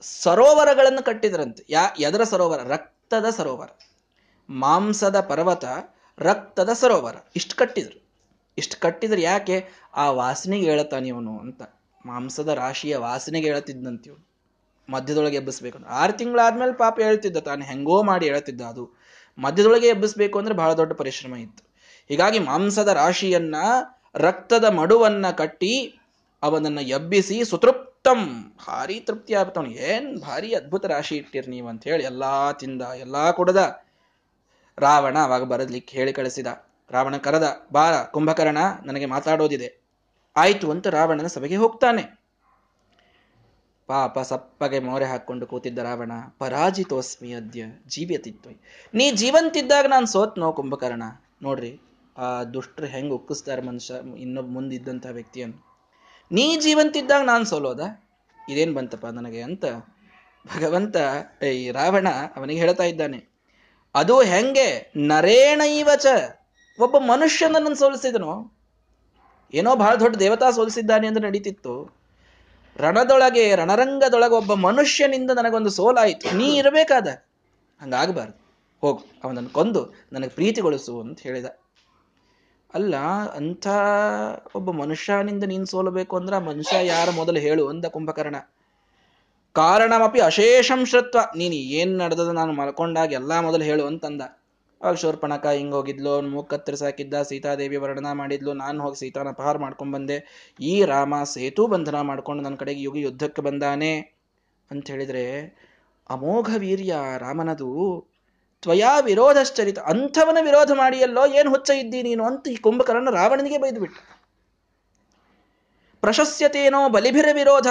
ಸರೋವರಗಳನ್ನು 0.00 1.02
ಕಟ್ಟಿದ್ರಂತೆ. 1.02 1.64
ಯಾ, 1.68 1.80
ಎದರ 1.98 2.24
ಸರೋವರ? 2.24 2.60
ರಕ್ತದ 2.62 3.30
ಸರೋವರ. 3.30 3.68
ಮಾಂಸದ 4.48 5.20
ಪರ್ವತ, 5.20 5.64
ರಕ್ತದ 6.18 6.72
ಸರೋವರ. 6.72 7.16
ಇಷ್ಟು 7.36 7.56
ಕಟ್ಟಿದ್ರು. 7.56 8.03
ಇಷ್ಟು 8.58 8.80
ಕಟ್ಟಿದ್ರೆ 8.80 9.22
ಯಾಕೆ 9.22 9.68
ಆ 9.94 10.10
ವಾಸನೆಗೆ 10.10 10.70
ಹೇಳ್ತಾನೆ 10.70 11.08
ಇವನು 11.08 11.38
ಅಂತ. 11.38 11.62
ಮಾಂಸದ 12.06 12.48
ರಾಶಿಯ 12.48 12.96
ವಾಸನೆಗೆ 12.96 13.46
ಹೇಳ್ತಿದ್ದಂತ 13.46 14.06
ಇವನು. 14.06 14.34
ಮಧ್ಯದೊಳಗೆ 14.90 15.36
ಎಬ್ಬಿಸ್ಬೇಕು 15.36 15.78
ಆರು 15.88 16.12
ತಿಂಗಳಾದ್ಮೇಲೆ 16.12 16.72
ಪಾಪ 16.72 17.00
ಹೇಳ್ತಿದ್ದ 17.00 17.36
ತಾನು, 17.36 17.64
ಹೆಂಗೋ 17.64 18.02
ಮಾಡಿ 18.02 18.26
ಹೇಳ್ತಿದ್ದ 18.26 18.60
ಅದು. 18.60 18.98
ಮಧ್ಯದೊಳಗೆ 19.38 19.86
ಎಬ್ಬಿಸ್ಬೇಕು 19.86 20.38
ಅಂದ್ರೆ 20.38 20.54
ಬಹಳ 20.54 20.72
ದೊಡ್ಡ 20.72 20.92
ಪರಿಶ್ರಮ 20.92 21.36
ಇತ್ತು. 21.36 21.74
ಹೀಗಾಗಿ 22.08 22.38
ಮಾಂಸದ 22.38 22.88
ರಾಶಿಯನ್ನ, 22.88 23.56
ರಕ್ತದ 24.14 24.64
ಮಡುವನ್ನ 24.64 25.30
ಕಟ್ಟಿ 25.30 25.94
ಅವನನ್ನ 26.42 26.78
ಎಬ್ಬಿಸಿ 26.78 27.44
ಸುತೃಪ್ತಂ. 27.44 28.54
ಭಾರಿ 28.66 29.00
ತೃಪ್ತಿ 29.00 29.34
ಆಗ್ತವನು 29.34 29.70
ಏನ್ 29.70 30.20
ಭಾರಿ 30.20 30.54
ಅದ್ಭುತ 30.54 30.84
ರಾಶಿ 30.84 31.16
ಇಟ್ಟಿರ್ 31.16 31.48
ನೀವು 31.48 31.68
ಅಂತ 31.68 31.84
ಹೇಳಿ 31.84 32.04
ಎಲ್ಲಾ 32.04 32.52
ತಿಂದ, 32.52 32.82
ಎಲ್ಲಾ 32.82 33.30
ಕುಡದ 33.30 33.84
ರಾವಣ 34.78 35.18
ಅವಾಗ 35.18 35.44
ಬರದ್ಲಿಕ್ಕೆ 35.44 35.96
ಹೇಳಿ 35.96 36.12
ಕಳಿಸಿದ. 36.12 36.46
ರಾವಣ 36.90 37.16
ಕರೆದ 37.16 37.46
ಬಾ 37.72 37.84
ಕುಂಭಕರ್ಣ 38.14 38.60
ನನಗೆ 38.86 39.06
ಮಾತಾಡೋದಿದೆ. 39.06 39.68
ಆಯ್ತು 40.36 40.66
ಅಂತ 40.70 40.86
ರಾವಣನ 40.88 41.26
ಸಭೆಗೆ 41.26 41.56
ಹೋಗ್ತಾನೆ. 41.56 42.04
ಪಾಪ 43.88 44.18
ಸಪ್ಪಗೆ 44.18 44.78
ಮೋರೆ 44.78 45.04
ಹಾಕೊಂಡು 45.04 45.44
ಕೂತಿದ್ದ 45.46 45.78
ರಾವಣ, 45.78 46.12
ಪರಾಜಿತೋಸ್ಮಿ 46.38 47.30
ಅದ್ಯ 47.32 47.64
ಜೀವಿಯತಿತ್ತು 47.86 48.50
ನೀ 48.94 49.06
ಜೀವಂತಿದ್ದಾಗ 49.12 49.86
ನಾನು 49.86 50.06
ಸೋತ್ನೋ 50.06 50.48
ಕುಂಭಕರ್ಣ? 50.52 51.04
ನೋಡ್ರಿ, 51.42 51.72
ಆ 52.16 52.28
ದುಷ್ಟರು 52.44 52.86
ಹೆಂಗ್ 52.86 53.12
ಉಕ್ಕಿಸ್ತಾರೆ 53.12 53.62
ಮನುಷ್ಯ 53.62 53.94
ಇನ್ನೊಬ್ಬ 54.18 54.50
ಮುಂದಿದ್ದಂಥ 54.50 55.06
ವ್ಯಕ್ತಿಯನ್ನು. 55.10 55.58
ನೀ 56.30 56.46
ಜೀವಂತಿದ್ದಾಗ 56.56 57.22
ನಾನು 57.24 57.44
ಸೋಲೋದ? 57.44 57.82
ಇದೇನ್ 58.40 58.72
ಬಂತಪ್ಪ 58.74 59.06
ನನಗೆ? 59.18 59.42
ಅಂತ 59.42 59.64
ಭಗವಂತ 60.44 60.96
ಈ 61.52 61.70
ರಾವಣ 61.70 62.08
ಅವನಿಗೆ 62.36 62.60
ಹೇಳ್ತಾ 62.60 62.84
ಇದ್ದಾನೆ, 62.84 63.20
ಅದು 63.94 64.16
ಹೆಂಗೆ? 64.22 64.68
ನರೇಣೈವಚ 65.08 66.06
ಒಬ್ಬ 66.78 66.98
ಮನುಷ್ಯನನ್ನು 66.98 67.74
ಸೋಲಿಸಿದನು. 67.74 68.58
ಏನೋ 69.54 69.76
ಬಹಳ 69.76 69.94
ದೊಡ್ಡ 69.94 70.16
ದೇವತಾ 70.16 70.50
ಸೋಲಿಸಿದ್ದಾನೆ 70.50 71.06
ಅಂತ 71.06 71.18
ನಡೀತಿತ್ತು. 71.18 72.04
ರಣದೊಳಗೆ, 72.76 73.54
ರಣರಂಗದೊಳಗೆ 73.54 74.34
ಒಬ್ಬ 74.34 74.54
ಮನುಷ್ಯನಿಂದ 74.54 75.30
ನನಗೊಂದು 75.30 75.70
ಸೋಲಾಯಿತು. 75.70 76.36
ನೀ 76.36 76.44
ಇರಬೇಕಾದ? 76.44 77.08
ಹಂಗಾಗಬಾರ್ದು. 77.80 78.44
ಹೋಗು, 78.80 79.04
ಅವನನ್ನು 79.24 79.50
ಕೊಂದು 79.50 79.94
ನನಗೆ 80.12 80.28
ಪ್ರೀತಿಗೊಳಿಸು 80.28 81.00
ಅಂತ 81.00 81.20
ಹೇಳಿದ. 81.20 81.46
ಅಲ್ಲ, 82.74 82.96
ಅಂಥ 83.36 83.66
ಒಬ್ಬ 84.54 84.70
ಮನುಷ್ಯನಿಂದ 84.70 85.44
ನೀನು 85.44 85.66
ಸೋಲಬೇಕು 85.66 86.16
ಅಂದ್ರೆ 86.16 86.36
ಆ 86.36 86.38
ಮನುಷ್ಯ 86.38 86.86
ಯಾರ 86.86 87.10
ಮೊದಲು 87.10 87.40
ಹೇಳು 87.40 87.68
ಅಂದ 87.68 87.84
ಕುಂಭಕರ್ಣ. 87.84 88.36
ಕಾರಣಮಪಿ 89.52 90.20
ಅಶೇಷಂ 90.20 90.86
ಶ್ರತ್ವ. 90.86 91.18
ನೀನು 91.36 91.54
ಏನು 91.54 91.98
ನಡೆದದ 91.98 92.28
ನಾನು 92.28 92.52
ಮಲ್ಕೊಂಡಾಗ 92.52 93.12
ಎಲ್ಲ 93.12 93.40
ಮೊದಲು 93.40 93.64
ಹೇಳು 93.64 93.86
ಅಂತಂದ. 93.86 94.22
ಅವಾಗ 94.84 94.96
ಶೋರ್ಪಣಕ 94.96 95.46
ಹಿಂಗೋಗಿದ್ಲು 95.46 95.76
ಹೋಗಿದ್ಲು, 95.76 96.10
ಅವ್ನು 96.10 96.30
ಮೂಗ್ 96.30 96.48
ಕತ್ತರಿಸಾಕಿದ್ದ 96.50 97.14
ಸೀತಾದೇವಿ 97.22 97.76
ವರ್ಣನ 97.76 98.08
ಮಾಡಿದ್ಲು, 98.12 98.52
ನಾನು 98.52 98.82
ಹೋಗಿ 98.82 98.96
ಸೀತಾನ 98.96 99.30
ಪಹಾರ 99.30 99.58
ಮಾಡ್ಕೊಂಡು 99.58 99.92
ಬಂದೆ. 99.96 100.16
ಈ 100.60 100.84
ರಾಮ 100.84 101.22
ಸೇತು 101.24 101.66
ಬಂಧನ 101.66 102.00
ಮಾಡ್ಕೊಂಡು 102.00 102.42
ನನ್ನ 102.42 102.56
ಕಡೆಗೆ 102.56 102.80
ಯುಗ 102.80 102.96
ಯುದ್ಧಕ್ಕೆ 102.96 103.42
ಬಂದಾನೆ 103.42 103.92
ಅಂತ 104.70 104.84
ಹೇಳಿದ್ರೆ, 104.90 105.24
ಅಮೋಘ 106.10 106.48
ವೀರ್ಯ 106.56 106.94
ರಾಮನದು, 107.18 107.70
ತ್ವಯಾ 108.62 108.92
ವಿರೋಧಶ್ಚರಿತ, 109.00 109.78
ಅಂಥವನ 109.78 110.38
ವಿರೋಧ 110.42 110.70
ಮಾಡಿಯಲ್ಲೋ 110.72 111.24
ಏನು 111.26 111.50
ಹುಚ್ಚ 111.50 111.70
ಇದ್ದಿ 111.82 112.02
ನೀನು 112.02 112.24
ಅಂತ 112.24 112.48
ಈ 112.48 112.56
ಕುಂಭಕರ್ಣ 112.56 113.10
ರಾವಣನಿಗೆ 113.10 113.58
ಬೈದು 113.58 113.80
ಬಿಟ್ಟ 113.80 113.96
ಪ್ರಶಸ್ಯತೇನೋ 116.02 116.82
ಬಲಿಭಿರ 116.88 117.28
ವಿರೋಧ. 117.32 117.68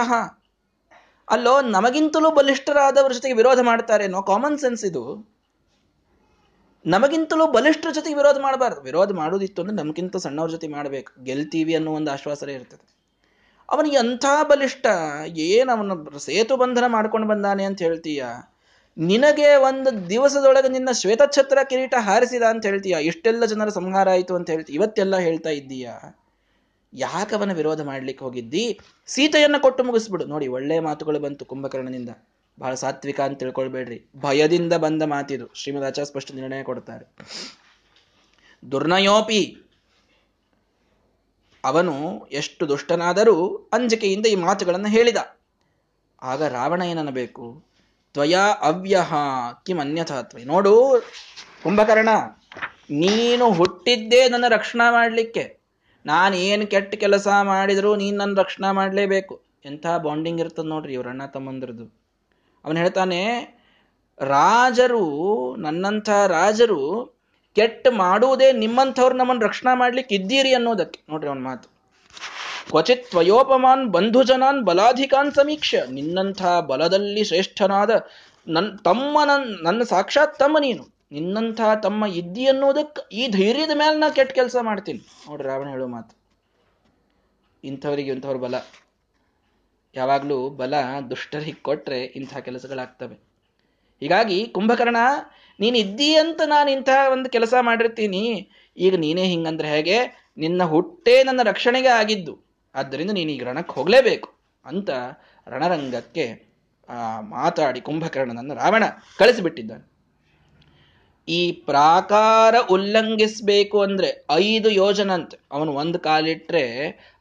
ಅಲ್ಲೋ 1.28 1.54
ನಮಗಿಂತಲೂ 1.62 2.32
ಬಲಿಷ್ಠರಾದವರ 2.32 3.12
ಜೊತೆಗೆ 3.12 3.34
ವಿರೋಧ 3.34 3.60
ಮಾಡ್ತಾರೇನೋ 3.62 4.22
ಕಾಮನ್ 4.22 4.58
ಸೆನ್ಸ್ 4.58 4.86
ಇದು. 4.86 5.04
ನಮಗಿಂತಲೂ 6.86 7.52
ಬಲಿಷ್ಠರ 7.52 7.90
ಜೊತೆ 7.92 8.14
ವಿರೋಧ 8.14 8.38
ಮಾಡಬಾರ್ದು. 8.42 8.82
ವಿರೋಧ 8.82 9.12
ಮಾಡೋದಿತ್ತು 9.12 9.62
ಅಂದ್ರೆ 9.62 9.78
ನಮಗಿಂತ 9.78 10.18
ಸಣ್ಣವ್ರ 10.18 10.50
ಜೊತೆ 10.50 10.68
ಮಾಡಬೇಕು. 10.68 11.24
ಗೆಲ್ತೀವಿ 11.24 11.76
ಅನ್ನೋ 11.76 11.92
ಒಂದು 11.92 12.12
ಆಶ್ವಾಸನೆ 12.12 12.54
ಇರ್ತದೆ. 12.54 12.94
ಅವನಿಗೆ 13.72 13.98
ಅಂಥ 13.98 14.26
ಬಲಿಷ್ಠ? 14.44 14.86
ಏನು 15.28 15.78
ಅವನ 15.78 16.18
ಸೇತು 16.18 16.58
ಬಂಧನ 16.58 16.84
ಮಾಡ್ಕೊಂಡು 16.88 17.28
ಬಂದಾನೆ 17.28 17.64
ಅಂತ 17.64 17.82
ಹೇಳ್ತೀಯ? 17.82 18.26
ನಿನಗೆ 18.98 19.56
ಒಂದು 19.56 20.10
ದಿವಸದೊಳಗೆ 20.10 20.70
ನಿನ್ನ 20.70 20.90
ಶ್ವೇತಛತ್ರ 20.92 21.58
ಕಿರೀಟ 21.70 21.94
ಹಾರಿಸಿದ 21.98 22.44
ಅಂತ 22.44 22.66
ಹೇಳ್ತೀಯ? 22.66 22.98
ಇಷ್ಟೆಲ್ಲ 23.02 23.46
ಜನರ 23.46 23.70
ಸಂಹಾರ 23.70 24.10
ಆಯಿತು 24.10 24.36
ಅಂತ 24.36 24.50
ಹೇಳ್ತಿ, 24.50 24.74
ಇವತ್ತೆಲ್ಲ 24.74 25.18
ಹೇಳ್ತಾ 25.18 25.50
ಇದ್ದೀಯಾ? 25.50 26.20
ಯಾಕವನ 26.94 27.54
ವಿರೋಧ 27.54 27.82
ಮಾಡ್ಲಿಕ್ಕೆ 27.82 28.26
ಹೋಗಿದ್ದಿ? 28.26 28.80
ಸೀತೆಯನ್ನು 29.08 29.62
ಕೊಟ್ಟು 29.62 29.84
ಮುಗಿಸ್ಬಿಡು. 29.84 30.26
ನೋಡಿ, 30.26 30.48
ಒಳ್ಳೆಯ 30.48 30.80
ಮಾತುಗಳು 30.80 31.20
ಬಂತು 31.20 31.46
ಕುಂಭಕರ್ಣನಿಂದ. 31.46 32.10
ಬಹಳ 32.60 32.74
ಸಾತ್ವಿಕ 32.74 33.22
ಅಂತ 33.22 33.40
ತಿಳ್ಕೊಳ್ಬೇಡ್ರಿ. 33.40 34.06
ಭಯದಿಂದ 34.16 34.74
ಬಂದ 34.74 35.04
ಮಾತಿದು. 35.04 35.50
ಶ್ರೀಮದ್ 35.54 36.06
ಸ್ಪಷ್ಟ 36.06 36.32
ನಿರ್ಣಯ 36.32 36.64
ಕೊಡ್ತಾರೆ. 36.64 37.06
ದುರ್ನಯೋಪಿ. 38.72 39.58
ಅವನು 41.64 42.26
ಎಷ್ಟು 42.32 42.68
ದುಷ್ಟನಾದರೂ 42.68 43.70
ಅಂಜಿಕೆಯಿಂದ 43.74 44.26
ಈ 44.26 44.36
ಮಾತುಗಳನ್ನು 44.36 44.88
ಹೇಳಿದ. 44.88 45.18
ಆಗ 46.22 46.44
ರಾವಣ 46.44 46.82
ಏನನ್ನಬೇಕು? 46.82 47.64
ತ್ವಯಾ 48.14 48.46
ಅವ್ಯಹ. 48.62 49.14
ಕಿಂ 49.66 49.80
ಅನ್ಯಥಾತ್ವ 49.80 50.38
ನೋಡು, 50.46 51.04
ಕುಂಭಕರ್ಣ, 51.64 52.10
ನೀನು 52.90 53.52
ಹುಟ್ಟಿದ್ದೇ 53.52 54.30
ನನ್ನ 54.30 54.46
ರಕ್ಷಣಾ 54.48 54.92
ಮಾಡಲಿಕ್ಕೆ. 54.92 55.60
ನಾನು 56.06 56.36
ಏನು 56.36 56.68
ಕೆಟ್ಟ 56.68 56.96
ಕೆಲಸ 56.96 57.28
ಮಾಡಿದರೂ 57.44 57.96
ನೀನು 57.96 58.18
ನನ್ನ 58.18 58.36
ರಕ್ಷಣಾ 58.36 58.72
ಮಾಡಲೇಬೇಕು. 58.72 59.42
ಎಂಥ 59.66 59.86
ಬಾಂಡಿಂಗ್ 59.88 60.42
ಇರ್ತದೆ 60.42 60.68
ನೋಡ್ರಿ 60.68 60.94
ಇವ್ರ 60.94 61.08
ಅಣ್ಣ 61.08 61.22
ಅವನು 62.66 62.78
ಹೇಳ್ತಾನೆ, 62.80 63.22
ರಾಜರು, 64.20 65.06
ನನ್ನಂಥ 65.66 66.10
ರಾಜರು 66.28 66.82
ಕೆಟ್ಟ 67.56 67.88
ಮಾಡುವುದೇ 67.92 68.52
ನಿಮ್ಮಂಥವ್ರು 68.52 69.16
ನಮ್ಮನ್ನು 69.18 69.46
ರಕ್ಷಣಾ 69.46 69.74
ಮಾಡ್ಲಿಕ್ಕೆ 69.76 70.16
ಇದ್ದೀರಿ 70.16 70.54
ಅನ್ನೋದಕ್ಕೆ. 70.54 71.00
ನೋಡ್ರಿ 71.10 71.30
ಅವನ 71.30 71.42
ಮಾತು. 71.50 71.68
ಕ್ವಚಿತ್ 72.70 73.10
ತ್ವಯೋಪಮಾನ್ 73.10 73.84
ಬಂಧುಜನಾನ್ 73.88 74.62
ಬಲಾಧಿಕಾನ್ 74.62 75.32
ಸಮೀಕ್ಷೆ, 75.32 75.82
ನಿನ್ನಂಥ 75.92 76.42
ಬಲದಲ್ಲಿ 76.72 77.24
ಶ್ರೇಷ್ಠನಾದ 77.24 77.92
ನನ್, 78.48 78.70
ತಮ್ಮ 78.80 79.18
ನನ್ನ 79.66 79.82
ಸಾಕ್ಷಾತ್ 79.84 80.40
ತಮ್ಮ 80.40 80.58
ನೀನು. 80.60 80.84
ನಿನ್ನಂಥ 81.12 81.62
ತಮ್ಮ 81.84 82.06
ಇದ್ದಿ 82.22 82.46
ಅನ್ನೋದಕ್ಕೆ 82.46 83.02
ಈ 83.16 83.24
ಧೈರ್ಯದ 83.28 83.74
ಮೇಲೆ 83.82 83.96
ನಾ 83.98 84.10
ಕೆಟ್ಟ 84.10 84.32
ಕೆಲಸ 84.32 84.56
ಮಾಡ್ತೀನಿ. 84.62 85.02
ನೋಡ್ರಿ 85.28 85.48
ರಾವಣ 85.48 85.68
ಹೇಳೋ 85.68 85.88
ಮಾತು. 85.88 86.14
ಇಂಥವರಿಗೆ 87.64 88.12
ಇಂಥವ್ರ 88.12 88.38
ಬಲ. 88.38 88.56
ಯಾವಾಗಲೂ 89.96 90.50
ಬಲ 90.50 90.74
ದುಷ್ಟರಿಗೆ 91.10 91.62
ಕೊಟ್ಟರೆ 91.62 92.00
ಇಂಥ 92.04 92.38
ಕೆಲಸಗಳಾಗ್ತವೆ. 92.38 93.16
ಹೀಗಾಗಿ 94.02 94.48
ಕುಂಭಕರ್ಣ, 94.48 94.98
ನೀನು 95.60 95.78
ಇದ್ದೀ 95.78 96.16
ಅಂತ 96.16 96.42
ನಾನು 96.46 96.72
ಇಂತಹ 96.72 97.12
ಒಂದು 97.12 97.30
ಕೆಲಸ 97.30 97.54
ಮಾಡಿರ್ತೀನಿ. 97.62 98.24
ಈಗ 98.78 98.96
ನೀನೇ 98.96 99.24
ಹಿಂಗಂದ್ರೆ 99.24 99.70
ಹೇಗೆ? 99.70 99.98
ನಿನ್ನ 100.38 100.64
ಹುಟ್ಟೇ 100.64 101.24
ನನ್ನ 101.24 101.42
ರಕ್ಷಣೆಗೆ 101.44 101.88
ಆಗಿದ್ದು. 101.88 102.34
ಆದ್ದರಿಂದ 102.76 103.12
ನೀನು 103.12 103.32
ಈಗ 103.32 103.44
ರಣಕ್ಕೆ 103.44 103.74
ಹೋಗಲೇಬೇಕು 103.74 104.30
ಅಂತ 104.66 104.90
ರಣರಂಗಕ್ಕೆ 105.48 106.26
ಮಾತಾಡಿ 107.30 107.82
ಕುಂಭಕರ್ಣನನ್ನು 107.82 108.56
ರಾವಣ 108.56 108.84
ಕಳಿಸಿಬಿಟ್ಟಿದ್ದಾನೆ. 109.18 109.86
ಈ 111.28 111.52
ಪ್ರಾಕಾರ 111.52 112.56
ಉಲ್ಲಂಘಿಸಬೇಕು 112.72 113.82
ಅಂದ್ರೆ 113.82 114.10
ಐದು 114.32 114.70
ಯೋಜನಂತೆ 114.70 115.38
ಅವನು 115.52 115.72
ಒಂದು 115.74 116.00
ಕಾಲಿಟ್ರೆ 116.00 116.64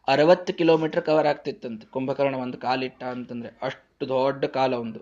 ಅರವತ್ತು 0.09 0.53
ಕಿಲೋಮೀಟರ್ 0.53 1.05
ಕವರ್ 1.05 1.27
ಆಗ್ತಿತ್ತಂತೆ. 1.27 1.87
ಕುಂಭಕರ್ಣ 1.87 2.35
ಒಂದು 2.35 2.59
ಕಾಲಿಟ್ಟ 2.59 3.05
ಅಂತಂದ್ರೆ 3.05 3.59
ಅಷ್ಟು 3.63 4.09
ದೊಡ್ಡ 4.09 4.45
ಕಾಲ 4.45 4.75
ಒಂದು. 4.75 5.01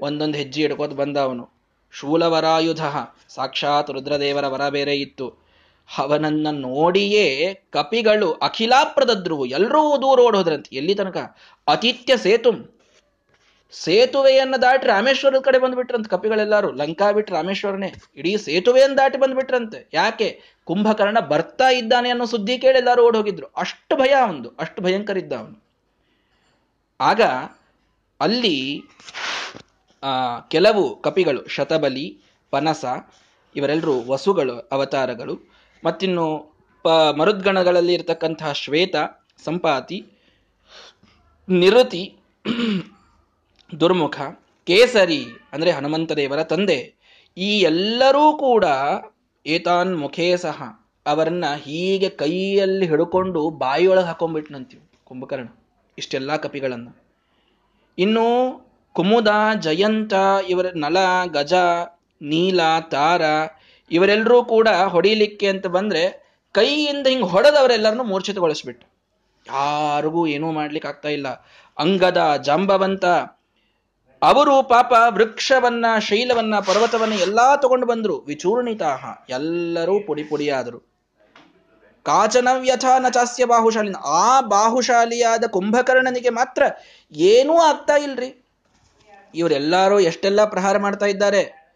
ಒಂದೊಂದು 0.00 0.38
ಹೆಜ್ಜೆ 0.38 0.62
ಹಿಡ್ಕೋತ 0.62 0.92
ಬಂದ 0.92 1.16
ಅವನು. 1.16 1.48
ಶೂಲವರಾಯುಧ, 1.92 2.86
ಸಾಕ್ಷಾತ್ 3.28 3.90
ರುದ್ರದೇವರ 3.90 4.46
ವರ 4.46 4.68
ಬೇರೆ 4.68 4.96
ಇತ್ತು. 4.96 5.46
ಅವನನ್ನ 5.98 6.46
ನೋಡಿಯೇ 6.50 7.54
ಕಪಿಗಳು 7.70 8.32
ಅಖಿಲಾಪ್ರದದ್ರು 8.32 9.46
ಎಲ್ಲರೂ 9.46 9.96
ದೂರ 9.96 10.20
ಓಡೋದ್ರಂತೆ. 10.20 10.76
ಎಲ್ಲಿ 10.76 10.94
ತನಕ? 10.94 11.36
ಅತಿಥ್ಯ 11.66 12.16
ಸೇತು. 12.16 12.75
ಸೇತುವೆಯನ್ನು 13.84 14.62
ದಾಟಿ 14.62 14.86
ರಾಮೇಶ್ವರದ 14.86 15.40
ಕಡೆ 15.40 15.58
ಬಂದ್ಬಿಟ್ರಂತೆ 15.58 16.10
ಕಪಿಗಳೆಲ್ಲರೂ. 16.10 16.72
ಲಂಕಾ 16.72 17.12
ಬಿಟ್ಟು 17.12 17.34
ರಾಮೇಶ್ವರನೇ. 17.34 17.94
ಇಡೀ 18.16 18.36
ಸೇತುವೆಯನ್ನು 18.36 18.96
ದಾಟಿ 18.96 19.18
ಬಂದ್ಬಿಟ್ರಂತೆ. 19.18 19.90
ಯಾಕೆ? 19.92 20.40
ಕುಂಭಕರ್ಣ 20.64 21.20
ಬರ್ತಾ 21.20 21.68
ಇದ್ದಾನೆ 21.68 22.10
ಅನ್ನೋ 22.10 22.24
ಸುದ್ದಿ 22.24 22.58
ಕೇಳಿ 22.58 22.78
ಎಲ್ಲರೂ 22.78 23.06
ಓಡ್ 23.06 23.16
ಹೋಗಿದ್ರು 23.16 23.46
ಅಷ್ಟು 23.46 23.96
ಭಯ 23.96 24.12
ಅವನು 24.12 24.56
ಅಷ್ಟು 24.58 24.82
ಭಯಂಕರ 24.82 25.18
ಇದ್ದ 25.18 25.32
ಅವನು. 25.32 25.64
ಆಗ 27.00 27.20
ಅಲ್ಲಿ, 28.20 28.82
ಆ, 30.02 30.40
ಕೆಲವು 30.40 31.02
ಕಪಿಗಳು, 31.02 31.48
ಶತಬಲಿ, 31.48 32.20
ಪನಸ 32.50 32.84
ಇವರೆಲ್ಲರೂ 33.56 34.04
ವಸುಗಳು, 34.06 34.68
ಅವತಾರಗಳು, 34.72 35.38
ಮತ್ತಿನ್ನು 35.86 36.56
ಪ, 36.82 36.88
ಮರುದ್ಗಣಗಳಲ್ಲಿ 36.88 37.94
ಇರತಕ್ಕಂತಹ 37.94 38.52
ಶ್ವೇತ, 38.52 38.94
ಸಂಪಾತಿ, 39.44 40.06
ನಿರುತಿ 41.48 42.16
ದುರ್ಮುಖ, 43.72 44.16
ಕೇಸರಿ 44.66 45.22
ಅಂದರೆ 45.52 45.70
ಹನುಮಂತ 45.70 46.12
ದೇವರ 46.12 46.40
ತಂದೆ, 46.52 46.78
ಈ 47.36 47.50
ಎಲ್ಲರೂ 47.70 48.24
ಕೂಡ 48.44 48.64
ಏತಾನ್ 49.46 49.92
ಮುಖೇ 50.02 50.28
ಸಹ 50.36 50.62
ಅವರನ್ನ 51.06 51.46
ಹೀಗೆ 51.64 52.08
ಕೈಯಲ್ಲಿ 52.22 52.86
ಹಿಡ್ಕೊಂಡು 52.86 53.42
ಬಾಯಿಯೊಳಗೆ 53.62 54.06
ಹಾಕೊಂಡ್ಬಿಟ್ನಂತೀವಿ 54.06 54.84
ಕುಂಭಕರ್ಣ, 55.04 55.48
ಇಷ್ಟೆಲ್ಲ 55.98 56.36
ಕಪಿಗಳನ್ನು. 56.36 56.92
ಇನ್ನು 57.98 58.26
ಕುಮುದ, 58.94 59.30
ಜಯಂತ, 59.60 60.14
ಇವರ 60.48 60.66
ನಲ, 60.76 60.98
ಗಜ, 61.32 61.54
ನೀಲ, 62.20 62.60
ತಾರ 62.90 63.22
ಇವರೆಲ್ಲರೂ 63.90 64.38
ಕೂಡ 64.44 64.68
ಹೊಡಿಲಿಕ್ಕೆ 64.94 65.46
ಅಂತ 65.46 65.66
ಬಂದ್ರೆ 65.76 66.02
ಕೈಯಿಂದ 66.54 67.06
ಹಿಂಗೆ 67.06 67.28
ಹೊಡೆದವರೆಲ್ಲರನ್ನು 67.32 68.04
ಮೂರ್ಛಿತಗೊಳಿಸ್ಬಿಟ್ಟು 68.04 68.86
ಯಾರಿಗೂ 69.46 70.22
ಏನೂ 70.26 70.48
ಮಾಡ್ಲಿಕ್ಕೆ 70.52 70.88
ಆಗ್ತಾ 70.88 71.10
ಇಲ್ಲ. 71.16 71.28
ಅಂಗದ, 71.76 72.20
ಜಾಂಬವಂತ 72.44 73.04
ಅವರು 74.22 74.62
ಪಾಪ 74.62 74.92
ವೃಕ್ಷವನ್ನ, 75.08 75.86
ಶೈಲವನ್ನ, 75.98 76.58
ಪರ್ವತವನ್ನ 76.58 77.12
ಎಲ್ಲಾ 77.12 77.56
ತಗೊಂಡು 77.56 77.86
ಬಂದ್ರು. 77.86 78.18
ವಿಚೂರ್ಣಿತಾಹ. 78.18 79.04
ಎಲ್ಲರೂ 79.28 80.00
ಪುಡಿ 80.00 80.24
ಪುಡಿಯಾದರು. 80.24 80.78
ಕಾಚನ 82.02 82.48
ವ್ಯಥ 82.58 82.84
ನ 82.84 83.06
ಬಾಹುಶಾಲಿನ 83.46 83.96
ಆ 84.04 84.40
ಬಾಹುಶಾಲಿಯಾದ 84.40 85.44
ಕುಂಭಕರ್ಣನಿಗೆ 85.44 86.28
ಮಾತ್ರ 86.28 86.62
ಏನೂ 87.12 87.56
ಆಗ್ತಾ 87.58 87.96
ಇಲ್ರಿ. 87.96 88.46
ಇವರೆಲ್ಲರೂ 89.34 90.00
ಎಷ್ಟೆಲ್ಲ 90.00 90.44
ಪ್ರಹಾರ 90.44 90.78
ಮಾಡ್ತಾ 90.78 91.06
ಇದ್ದಾರೆ. 91.06 91.74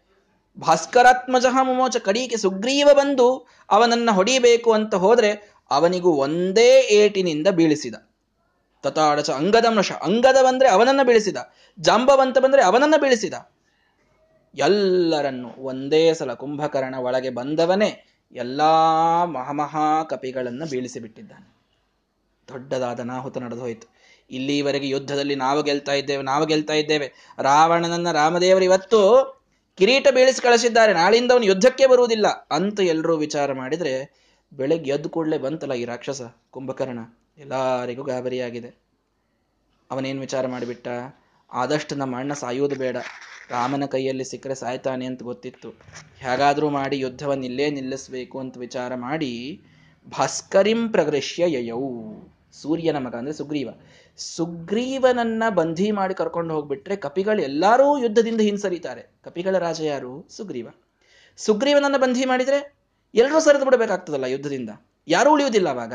ಭಾಸ್ಕರಾತ್ಮಜ 0.59 1.45
ಮುಮೋಚ 1.61 1.97
ಕಡೀಕೆ 1.97 2.37
ಸುಗ್ರೀವ 2.37 2.89
ಬಂದು 2.93 3.47
ಅವನನ್ನ 3.69 4.11
ಹೊಡಿಬೇಕು 4.11 4.73
ಅಂತ 4.73 4.95
ಹೋದ್ರೆ 4.95 5.53
ಅವನಿಗೂ 5.71 6.11
ಒಂದೇ 6.11 6.79
ಏಟಿನಿಂದ 6.79 7.47
ಬೀಳಿಸಿದ. 7.47 7.95
ತತಾಡಚ 8.81 9.29
ಅಂಗದ 9.29 9.65
ನಶ. 9.69 9.91
ಅಂಗದ 9.91 10.37
ಬಂದ್ರೆ 10.43 10.69
ಅವನನ್ನ 10.69 11.03
ಬೀಳಿಸಿದ. 11.03 11.37
ಜಾಂಬವಂತ 11.79 12.37
ಬಂದ್ರೆ 12.37 12.63
ಅವನನ್ನ 12.63 12.95
ಬೀಳಿಸಿದ. 12.97 13.33
ಎಲ್ಲರನ್ನು 14.55 15.63
ಒಂದೇ 15.63 16.13
ಸಲ 16.13 16.33
ಕುಂಭಕರ್ಣ 16.33 16.95
ಒಳಗೆ 16.95 17.29
ಬಂದವನೇ 17.29 18.05
ಎಲ್ಲಾ 18.31 19.25
ಮಹಾಮಹಾ 19.25 20.03
ಕಪಿಗಳನ್ನ 20.03 20.63
ಬೀಳಿಸಿ 20.71 20.99
ಬಿಟ್ಟಿದ್ದಾನೆ 20.99 21.61
ದೊಡ್ಡದಾದ 22.47 22.99
ನಾಹುತ 22.99 23.37
ನಡೆದು 23.37 23.61
ಹೋಯಿತು. 23.61 23.87
ಇಲ್ಲಿವರೆಗೆ 24.31 24.89
ಯುದ್ಧದಲ್ಲಿ 24.89 25.35
ನಾವು 25.35 25.63
ಗೆಲ್ತಾ 25.63 25.93
ಇದ್ದೇವೆ, 25.93 26.23
ನಾವು 26.23 26.45
ಗೆಲ್ತಾ 26.45 26.73
ಇದ್ದೇವೆ. 26.73 27.13
ರಾವಣನನ್ನ 27.41 28.11
ರಾಮದೇವರು 28.11 28.63
ಇವತ್ತು 28.63 29.41
ಕಿರೀಟ 29.77 30.07
ಬೀಳಿಸಿ 30.13 30.41
ಕಳಿಸಿದ್ದಾರೆ. 30.41 30.93
ನಾಳಿಂದ 30.93 31.31
ಅವನು 31.31 31.45
ಯುದ್ಧಕ್ಕೆ 31.45 31.87
ಬರುವುದಿಲ್ಲ. 31.87 32.27
ಅಂತ 32.27 32.79
ಎಲ್ಲರೂ 32.79 33.17
ವಿಚಾರ 33.17 33.53
ಮಾಡಿದ್ರೆ 33.53 34.21
ಬೆಳಗ್ಗೆ 34.53 34.91
ಎದ್ದು 34.91 35.09
ಕೂಡಲೇ 35.09 35.37
ಬಂತಲ್ಲ 35.37 35.73
ಈ 35.73 35.85
ರಾಕ್ಷಸ 35.85 36.21
ಕುಂಭಕರ್ಣ. 36.49 36.99
ಎಲ್ಲರಿಗೂ 37.37 38.03
ಗಾಬರಿಯಾಗಿದೆ 38.03 38.73
ಅವನೇನು 39.91 40.19
ವಿಚಾರ 40.19 40.47
ಮಾಡಿಬಿಟ್ಟ? 40.47 40.87
ಆದಷ್ಟು 41.51 41.95
ನಮ್ಮ 41.95 42.17
ಅಣ್ಣ 42.17 42.33
ಸಾಯೋದು 42.33 42.75
ಬೇಡ. 42.75 42.97
ರಾಮನ 43.49 43.85
ಕೈಯಲ್ಲಿ 43.85 44.25
ಸಿಕ್ಕರೆ 44.25 44.55
ಸಾಯ್ತಾನೆ 44.55 45.05
ಅಂತ 45.05 45.23
ಗೊತ್ತಿತ್ತು. 45.23 45.69
ಹೇಗಾದರೂ 46.17 46.69
ಮಾಡಿ 46.69 46.99
ಯುದ್ಧವನ್ನು 46.99 47.45
ಇಲ್ಲೇ 47.45 47.69
ನಿಲ್ಲಿಸಬೇಕು 47.69 48.39
ಅಂತ 48.39 48.57
ವಿಚಾರ 48.57 48.95
ಮಾಡಿ, 48.95 49.61
ಭಾಸ್ಕರಿಂ 50.17 50.89
ಪ್ರಗೃಶ್ಯ 50.89 51.43
ಯಯೌ. 51.47 52.13
ಸೂರ್ಯನ 52.53 52.97
ಮಗ 52.97 53.15
ಅಂದ್ರೆ 53.15 53.33
ಸುಗ್ರೀವ. 53.33 53.69
ಸುಗ್ರೀವನನ್ನ 54.17 55.43
ಬಂಧಿ 55.55 55.91
ಮಾಡಿ 55.91 56.13
ಕರ್ಕೊಂಡು 56.13 56.53
ಹೋಗ್ಬಿಟ್ರೆ 56.53 56.95
ಕಪಿಗಳು 56.95 57.41
ಎಲ್ಲರೂ 57.41 57.97
ಯುದ್ಧದಿಂದ 57.97 58.41
ಹಿಂಸರಿತಾರೆ. 58.41 59.11
ಕಪಿಗಳ 59.23 59.57
ರಾಜ 59.57 59.81
ಯಾರು? 59.81 60.27
ಸುಗ್ರೀವ. 60.29 60.69
ಸುಗ್ರೀವನನ್ನ 61.37 61.97
ಬಂಧಿ 61.97 62.25
ಮಾಡಿದ್ರೆ 62.25 62.75
ಎಲ್ಲರೂ 63.15 63.39
ಸರಿದು 63.39 63.65
ಬಿಡಬೇಕಾಗ್ತದಲ್ಲ 63.65 64.23
ಯುದ್ಧದಿಂದ. 64.23 64.69
ಯಾರೂ 65.07 65.31
ಉಳಿಯುವುದಿಲ್ಲ 65.31 65.69
ಅವಾಗ. 65.69 65.93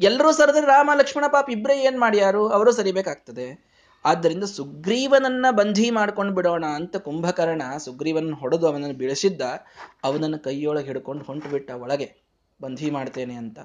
ಎಲ್ಲರೂ 0.00 0.32
ಸರಿದ್ರೆ 0.32 0.66
ರಾಮ, 0.66 0.90
ಲಕ್ಷ್ಮಣ, 0.94 1.24
ಪಾಪ 1.32 1.50
ಇಬ್ಬರೇ 1.50 1.78
ಏನ್ 1.78 2.00
ಮಾಡ್ಯಾರು 2.00 2.48
ಅವರು 2.48 2.72
ಸರಿಬೇಕಾಗ್ತದೆ. 2.72 3.76
ಆದ್ದರಿಂದ 4.04 4.44
ಸುಗ್ರೀವನನ್ನ 4.44 5.46
ಬಂಧಿ 5.50 5.90
ಮಾಡ್ಕೊಂಡು 5.90 6.34
ಬಿಡೋಣ 6.34 6.64
ಅಂತ 6.66 6.96
ಕುಂಭಕರ್ಣ 6.96 7.62
ಸುಗ್ರೀವನ 7.78 8.32
ಹೊಡೆದು 8.34 8.66
ಅವನನ್ನು 8.66 8.96
ಬೀಳಿಸಿದ್ದ, 8.96 9.40
ಅವನನ್ನು 10.04 10.38
ಕೈಯೊಳಗೆ 10.38 10.86
ಹಿಡ್ಕೊಂಡು 10.86 11.24
ಹೊಂಟು 11.24 11.48
ಬಿಟ್ಟ 11.48 11.70
ಒಳಗೆ 11.70 12.14
ಬಂಧಿ 12.62 12.90
ಮಾಡ್ತೇನೆ 12.90 13.34
ಅಂತ. 13.34 13.58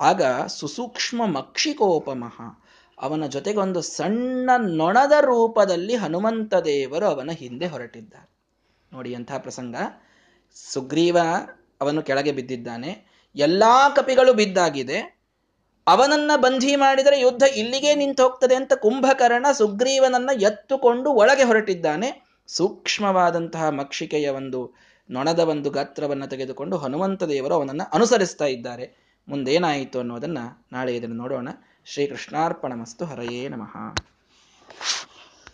ಆಗ 0.00 0.22
ಸುಸೂಕ್ಷ್ಮ 0.46 1.26
ಮಕ್ಷಿಕೋಪಮಹ 1.26 2.62
ಅವನ 3.00 3.26
ಜೊತೆಗೆ 3.26 3.58
ಒಂದು 3.58 3.82
ಸಣ್ಣ 3.82 4.50
ನೊಣದ 4.58 5.12
ರೂಪದಲ್ಲಿ 5.20 5.94
ಹನುಮಂತ 5.94 6.54
ದೇವರು 6.54 7.06
ಅವನ 7.06 7.30
ಹಿಂದೆ 7.30 7.66
ಹೊರಟಿದ್ದ. 7.66 8.14
ನೋಡಿ 8.92 9.14
ಅಂತಹ 9.14 9.38
ಪ್ರಸಂಗ. 9.38 9.76
ಸುಗ್ರೀವ 10.54 11.18
ಅವನು 11.80 12.02
ಕೆಳಗೆ 12.02 12.32
ಬಿದ್ದಿದ್ದಾನೆ. 12.32 13.06
ಎಲ್ಲಾ 13.36 13.88
ಕಪಿಗಳು 13.88 14.34
ಬಿದ್ದಾಗಿದೆ. 14.34 15.21
ಅವನನ್ನ 15.86 16.30
ಬಂಧಿ 16.36 16.76
ಮಾಡಿದರೆ 16.76 17.20
ಯುದ್ಧ 17.20 17.42
ಇಲ್ಲಿಗೆ 17.42 17.94
ನಿಂತು 17.94 18.22
ಹೋಗ್ತದೆ 18.22 18.54
ಅಂತ 18.54 18.72
ಕುಂಭಕರ್ಣ 18.72 19.46
ಸುಗ್ರೀವನನ್ನ 19.52 20.30
ಎತ್ತುಕೊಂಡು 20.42 21.10
ಒಳಗೆ 21.10 21.42
ಹೊರಟಿದ್ದಾನೆ. 21.42 22.22
ಸೂಕ್ಷ್ಮವಾದಂತಹ 22.46 23.68
ಮಕ್ಷಿಕೆಯ 23.68 24.28
ಒಂದು 24.28 24.74
ನೊಣದ 25.10 25.38
ಒಂದು 25.38 25.70
ಗಾತ್ರವನ್ನು 25.70 26.26
ತೆಗೆದುಕೊಂಡು 26.26 26.76
ಹನುಮಂತ 26.76 27.22
ದೇವರು 27.22 27.54
ಅವನನ್ನು 27.54 27.90
ಅನುಸರಿಸ್ತಾ 27.94 28.44
ಇದ್ದಾರೆ. 28.44 29.16
ಮುಂದೇನಾಯಿತು 29.28 29.98
ಅನ್ನೋದನ್ನು 29.98 30.66
ನಾಳೆ 30.72 30.96
ಇದನ್ನು 30.96 31.16
ನೋಡೋಣ. 31.16 31.48
ಶ್ರೀ 31.84 32.06
ಕೃಷ್ಣಾರ್ಪಣ 32.06 32.72
ಮಸ್ತು. 32.72 33.04
ಹರಯೇ 33.04 33.48
ನಮಃ. 33.48 33.94